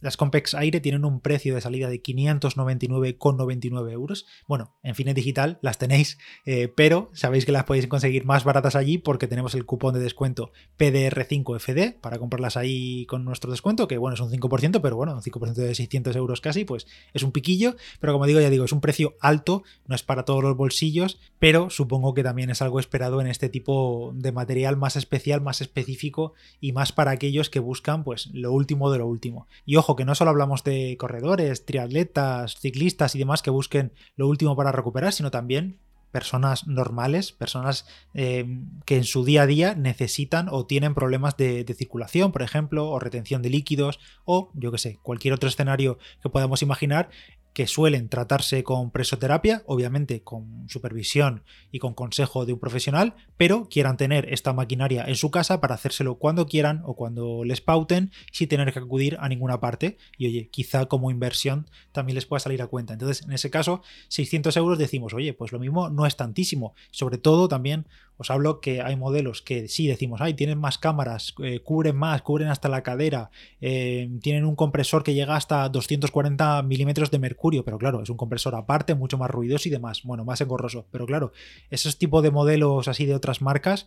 las 0.00 0.16
Compex 0.16 0.54
Aire 0.54 0.80
tienen 0.80 1.04
un 1.04 1.20
precio 1.20 1.54
de 1.54 1.60
salida 1.60 1.88
de 1.88 2.00
599 2.00 3.16
con 3.22 3.36
99 3.36 3.92
euros. 3.92 4.26
Bueno, 4.48 4.74
en 4.82 4.96
Fines 4.96 5.14
Digital 5.14 5.60
las 5.62 5.78
tenéis, 5.78 6.18
eh, 6.44 6.66
pero 6.66 7.08
sabéis 7.12 7.46
que 7.46 7.52
las 7.52 7.62
podéis 7.62 7.86
conseguir 7.86 8.24
más 8.24 8.42
baratas 8.42 8.74
allí 8.74 8.98
porque 8.98 9.28
tenemos 9.28 9.54
el 9.54 9.64
cupón 9.64 9.94
de 9.94 10.00
descuento 10.00 10.50
PDR5FD 10.76 12.00
para 12.00 12.18
comprarlas 12.18 12.56
ahí 12.56 13.06
con 13.06 13.24
nuestro 13.24 13.52
descuento, 13.52 13.86
que 13.86 13.96
bueno, 13.96 14.14
es 14.14 14.20
un 14.20 14.28
5%, 14.28 14.80
pero 14.82 14.96
bueno, 14.96 15.14
un 15.14 15.22
5% 15.22 15.52
de 15.52 15.72
600 15.72 16.16
euros 16.16 16.40
casi, 16.40 16.64
pues 16.64 16.88
es 17.14 17.22
un 17.22 17.30
piquillo, 17.30 17.76
pero 18.00 18.12
como 18.12 18.26
digo, 18.26 18.40
ya 18.40 18.50
digo, 18.50 18.64
es 18.64 18.72
un 18.72 18.80
precio 18.80 19.14
alto, 19.20 19.62
no 19.86 19.94
es 19.94 20.02
para 20.02 20.24
todos 20.24 20.42
los 20.42 20.56
bolsillos, 20.56 21.20
pero 21.38 21.70
supongo 21.70 22.14
que 22.14 22.24
también 22.24 22.50
es 22.50 22.60
algo 22.60 22.80
esperado 22.80 23.20
en 23.20 23.28
este 23.28 23.48
tipo 23.48 24.10
de 24.16 24.32
material 24.32 24.76
más 24.76 24.96
especial, 24.96 25.40
más 25.40 25.60
específico 25.60 26.32
y 26.60 26.72
más 26.72 26.90
para 26.90 27.12
aquellos 27.12 27.50
que 27.50 27.60
buscan 27.60 28.02
pues 28.02 28.30
lo 28.32 28.50
último 28.50 28.90
de 28.90 28.98
lo 28.98 29.06
último. 29.06 29.46
Y 29.64 29.76
ojo, 29.76 29.94
que 29.94 30.04
no 30.04 30.16
solo 30.16 30.32
hablamos 30.32 30.64
de 30.64 30.96
corredores, 30.98 31.64
triatletas, 31.64 32.56
ciclistas, 32.58 33.11
y 33.14 33.18
demás 33.18 33.42
que 33.42 33.50
busquen 33.50 33.92
lo 34.16 34.28
último 34.28 34.56
para 34.56 34.72
recuperar, 34.72 35.12
sino 35.12 35.30
también 35.30 35.78
personas 36.12 36.66
normales, 36.66 37.32
personas 37.32 37.86
eh, 38.14 38.46
que 38.84 38.98
en 38.98 39.04
su 39.04 39.24
día 39.24 39.42
a 39.42 39.46
día 39.46 39.74
necesitan 39.74 40.48
o 40.50 40.66
tienen 40.66 40.94
problemas 40.94 41.36
de, 41.36 41.64
de, 41.64 41.74
circulación, 41.74 42.32
por 42.32 42.42
ejemplo, 42.42 42.88
o 42.88 42.98
retención 42.98 43.42
de 43.42 43.48
líquidos, 43.48 43.98
o 44.24 44.50
yo 44.54 44.70
que 44.70 44.78
sé, 44.78 44.98
cualquier 45.02 45.34
otro 45.34 45.48
escenario 45.48 45.98
que 46.22 46.28
podamos 46.28 46.62
imaginar 46.62 47.08
que 47.52 47.66
suelen 47.66 48.08
tratarse 48.08 48.64
con 48.64 48.90
presoterapia, 48.90 49.62
obviamente 49.66 50.22
con 50.22 50.68
supervisión 50.68 51.44
y 51.70 51.78
con 51.78 51.94
consejo 51.94 52.46
de 52.46 52.54
un 52.54 52.58
profesional, 52.58 53.14
pero 53.36 53.68
quieran 53.68 53.96
tener 53.96 54.32
esta 54.32 54.52
maquinaria 54.52 55.04
en 55.06 55.16
su 55.16 55.30
casa 55.30 55.60
para 55.60 55.74
hacérselo 55.74 56.16
cuando 56.16 56.46
quieran 56.46 56.82
o 56.84 56.94
cuando 56.94 57.44
les 57.44 57.60
pauten 57.60 58.10
sin 58.32 58.48
tener 58.48 58.72
que 58.72 58.78
acudir 58.78 59.16
a 59.20 59.28
ninguna 59.28 59.60
parte. 59.60 59.98
Y 60.16 60.26
oye, 60.26 60.48
quizá 60.50 60.86
como 60.86 61.10
inversión 61.10 61.66
también 61.92 62.14
les 62.14 62.26
pueda 62.26 62.40
salir 62.40 62.62
a 62.62 62.66
cuenta. 62.66 62.94
Entonces, 62.94 63.24
en 63.24 63.32
ese 63.32 63.50
caso, 63.50 63.82
600 64.08 64.56
euros 64.56 64.78
decimos, 64.78 65.12
oye, 65.14 65.34
pues 65.34 65.52
lo 65.52 65.58
mismo 65.58 65.90
no 65.90 66.06
es 66.06 66.16
tantísimo. 66.16 66.74
Sobre 66.90 67.18
todo 67.18 67.48
también 67.48 67.86
os 68.22 68.30
hablo 68.30 68.60
que 68.60 68.82
hay 68.82 68.94
modelos 68.94 69.42
que 69.42 69.66
sí 69.66 69.88
decimos, 69.88 70.20
ay, 70.20 70.34
tienen 70.34 70.58
más 70.58 70.78
cámaras, 70.78 71.34
eh, 71.42 71.60
cubren 71.60 71.96
más, 71.96 72.22
cubren 72.22 72.48
hasta 72.48 72.68
la 72.68 72.82
cadera, 72.82 73.30
eh, 73.60 74.08
tienen 74.20 74.44
un 74.44 74.54
compresor 74.54 75.02
que 75.02 75.14
llega 75.14 75.34
hasta 75.34 75.68
240 75.68 76.62
milímetros 76.62 77.10
de 77.10 77.18
mercurio, 77.18 77.41
pero 77.64 77.78
claro, 77.78 78.02
es 78.02 78.10
un 78.10 78.16
compresor 78.16 78.54
aparte, 78.54 78.94
mucho 78.94 79.18
más 79.18 79.30
ruidoso 79.30 79.68
y 79.68 79.72
demás, 79.72 80.02
bueno, 80.04 80.24
más 80.24 80.40
engorroso, 80.40 80.86
pero 80.90 81.06
claro, 81.06 81.32
esos 81.70 81.98
tipos 81.98 82.22
de 82.22 82.30
modelos 82.30 82.88
así 82.88 83.06
de 83.06 83.14
otras 83.14 83.42
marcas, 83.42 83.86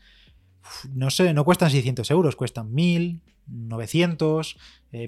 no 0.93 1.09
sé, 1.09 1.33
no 1.33 1.45
cuestan 1.45 1.69
600 1.69 2.09
euros, 2.11 2.35
cuestan 2.35 2.73
1000, 2.73 3.21
900, 3.47 4.57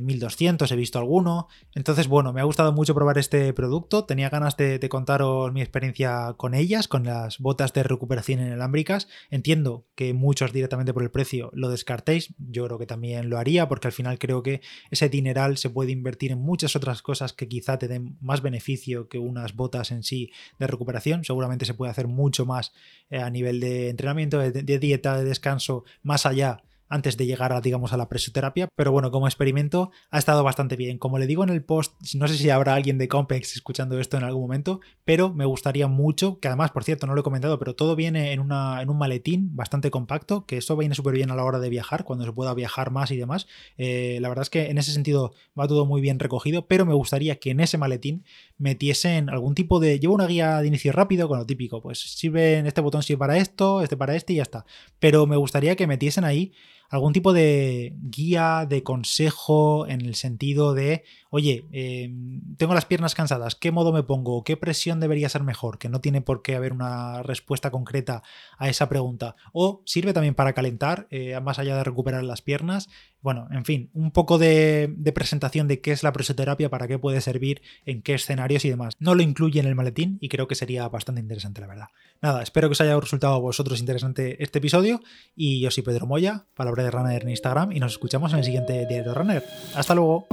1200 0.02 0.70
eh, 0.70 0.74
he 0.74 0.78
visto 0.78 1.00
alguno. 1.00 1.48
Entonces, 1.74 2.08
bueno, 2.08 2.34
me 2.34 2.42
ha 2.42 2.46
gustado 2.46 2.74
mucho 2.74 2.94
probar 2.94 3.18
este 3.18 3.54
producto. 3.54 4.06
Tenía 4.06 4.30
ganas 4.30 4.58
de, 4.58 4.80
contaros 4.90 5.54
mi 5.54 5.62
experiencia 5.62 6.34
con 6.38 6.54
ellas, 6.54 6.88
con 6.88 7.04
las 7.04 7.40
botas 7.40 7.74
de 7.74 7.84
recuperación 7.84 8.42
inalámbricas. 8.42 9.08
Entiendo 9.30 9.88
que 9.96 10.14
muchos 10.14 10.52
directamente 10.52 10.94
por 10.94 11.04
el 11.04 11.12
precio 11.12 11.52
lo 11.54 11.70
descartéis. 11.70 12.34
Yo 12.38 12.66
creo 12.66 12.78
que 12.78 12.86
también 12.86 13.30
lo 13.30 13.38
haría 13.38 13.68
porque 13.68 13.88
al 13.88 13.94
final 13.94 14.20
creo 14.20 14.44
que 14.44 14.62
ese 14.92 15.10
dineral 15.10 15.58
se 15.58 15.70
puede 15.70 15.92
invertir 15.92 16.32
en 16.32 16.40
muchas 16.40 16.76
otras 16.76 17.02
cosas 17.02 17.34
que 17.34 17.48
quizá 17.48 17.78
te 17.80 17.88
den 17.88 18.18
más 18.20 18.42
beneficio 18.42 19.08
que 19.08 19.20
unas 19.20 19.56
botas 19.56 19.92
en 19.92 20.04
sí 20.04 20.32
de 20.60 20.68
recuperación. 20.68 21.24
Seguramente 21.24 21.66
se 21.66 21.74
puede 21.74 21.92
hacer 21.92 22.08
mucho 22.08 22.46
más 22.46 22.74
eh, 23.10 23.20
a 23.20 23.30
nivel 23.30 23.60
de 23.60 23.90
entrenamiento, 23.90 24.40
de 24.40 24.80
dieta, 24.80 25.18
de 25.18 25.24
descanso, 25.24 25.84
más 26.04 26.26
allá 26.26 26.64
antes 26.90 27.18
de 27.18 27.26
llegar 27.26 27.54
a, 27.54 27.62
digamos, 27.62 27.94
a 27.94 27.98
la 27.98 28.10
presoterapia, 28.10 28.68
pero 28.76 28.92
bueno, 28.92 29.12
como 29.12 29.28
experimento 29.28 29.92
ha 30.10 30.20
estado 30.20 30.44
bastante 30.44 30.76
bien. 30.76 30.98
Como 30.98 31.20
le 31.20 31.28
digo 31.28 31.44
en 31.44 31.50
el 31.50 31.64
post, 31.64 31.94
no 32.16 32.28
sé 32.28 32.38
si 32.38 32.50
habrá 32.50 32.76
alguien 32.76 32.98
de 32.98 33.08
Compex 33.08 33.56
escuchando 33.56 34.00
esto 34.00 34.18
en 34.18 34.24
algún 34.24 34.44
momento, 34.44 34.80
pero 35.06 35.34
me 35.34 35.46
gustaría 35.46 35.88
mucho, 35.88 36.40
que 36.40 36.48
además, 36.48 36.72
por 36.72 36.84
cierto, 36.84 37.08
no 37.08 37.14
lo 37.14 37.22
he 37.22 37.24
comentado, 37.24 37.60
pero 37.60 37.76
todo 37.76 37.96
viene 37.96 38.32
en, 38.32 38.40
una, 38.40 38.82
en 38.82 38.90
un 38.90 38.98
maletín 38.98 39.56
bastante 39.56 39.92
compacto, 39.92 40.46
que 40.46 40.58
esto 40.58 40.78
viene 40.78 40.96
súper 40.96 41.16
bien 41.16 41.32
a 41.32 41.36
la 41.36 41.44
hora 41.44 41.60
de 41.60 41.70
viajar, 41.70 42.04
cuando 42.04 42.26
se 42.26 42.32
pueda 42.32 42.54
viajar 42.54 42.92
más 42.92 43.12
y 43.12 43.18
demás. 43.18 43.48
Eh, 43.78 44.20
la 44.22 44.30
verdad 44.30 44.44
es 44.44 44.50
que 44.50 44.70
en 44.70 44.78
ese 44.78 44.92
sentido 44.92 45.34
va 45.60 45.68
todo 45.68 45.86
muy 45.86 46.02
bien 46.02 46.20
recogido, 46.20 46.68
pero 46.68 46.86
me 46.86 46.94
gustaría 46.94 47.38
que 47.40 47.52
en 47.52 47.60
ese 47.60 47.78
maletín 47.78 48.24
metiesen 48.58 49.30
algún 49.30 49.56
tipo 49.56 49.80
de... 49.80 50.00
Llevo 50.00 50.16
una 50.16 50.28
guía 50.28 50.62
de 50.62 50.68
inicio 50.68 50.92
rápido 50.92 51.28
con 51.28 51.40
lo 51.40 51.46
típico, 51.46 51.82
pues 51.82 52.00
sirve, 52.00 52.60
este 52.60 52.82
botón 52.82 53.04
sirve 53.04 53.20
para 53.20 53.38
esto, 53.38 53.82
este 53.82 53.98
para 53.98 54.16
este 54.16 54.34
y 54.34 54.38
ya 54.38 54.44
está. 54.44 54.66
Pero 55.00 55.26
me 55.28 55.38
gustaría 55.38 55.76
que 55.76 55.88
metiesen 55.88 56.24
ahí 56.24 56.54
algún 56.90 57.14
tipo 57.14 57.34
de 57.34 57.94
guía, 58.02 58.66
de 58.68 58.84
consejo 58.84 59.88
en 59.88 60.02
el 60.02 60.16
sentido 60.16 60.74
de, 60.74 61.04
oye, 61.30 61.66
em, 61.72 62.42
tengo 62.58 62.74
las 62.74 62.86
piernas 62.86 63.16
cansadas, 63.16 63.56
¿qué 63.56 63.72
modo 63.72 63.92
me 63.92 64.04
pongo? 64.04 64.44
¿Qué 64.44 64.58
presión 64.58 65.00
debería 65.00 65.30
ser 65.30 65.44
mejor? 65.44 65.78
Que 65.78 65.90
no 65.90 66.02
tiene 66.02 66.22
por 66.22 66.42
qué 66.42 66.56
haber 66.56 66.74
una 66.74 67.24
respuesta 67.24 67.72
concreta 67.72 68.24
a 68.58 68.70
esa 68.70 68.90
pregunta. 68.90 69.36
O 69.54 69.82
sirve 69.86 70.14
también 70.14 70.36
para 70.36 70.54
calentar, 70.54 71.08
eh, 71.10 71.40
más 71.42 71.60
allá 71.60 71.76
de 71.76 71.84
recuperar 71.84 72.24
las 72.24 72.42
piernas. 72.42 72.90
Bueno, 73.22 73.48
en 73.52 73.66
fin, 73.66 73.90
un 73.94 74.12
poco 74.12 74.38
de, 74.38 74.94
presentación 75.14 75.68
de 75.68 75.82
qué 75.82 75.92
es 75.92 76.04
la 76.04 76.14
presoterapia, 76.14 76.70
para 76.70 76.88
qué 76.88 77.00
puede 77.00 77.20
servir, 77.20 77.62
en 77.86 78.02
qué 78.02 78.14
escenarios 78.14 78.64
y 78.64 78.70
demás. 78.70 78.96
No 79.00 79.16
lo 79.16 79.24
incluye 79.24 79.60
en 79.60 79.66
el 79.66 79.76
maletín 79.76 80.18
y 80.22 80.30
creo 80.30 80.48
que 80.48 80.56
sería 80.56 80.88
bastante 80.88 81.22
interesante, 81.22 81.60
la 81.60 81.68
verdad. 81.68 81.88
Nada, 82.22 82.42
espero 82.42 82.70
que 82.70 82.74
os 82.74 82.82
haya 82.82 83.00
resultado 83.00 83.34
a 83.34 83.40
vosotros 83.40 83.80
interesante 83.80 84.42
este 84.42 84.60
episodio 84.60 85.02
y 85.36 85.60
yo 85.60 85.72
soy 85.72 85.84
Pedro 85.84 86.08
Moya, 86.08 86.46
palabra 86.56 86.77
de 86.77 86.77
Runner 86.92 87.22
en 87.22 87.30
Instagram 87.30 87.72
y 87.72 87.80
nos 87.80 87.94
escuchamos 87.94 88.34
en 88.34 88.40
el 88.40 88.46
siguiente 88.46 88.86
Diario 88.86 89.14
Runner. 89.14 89.44
Hasta 89.76 89.96
luego. 89.96 90.28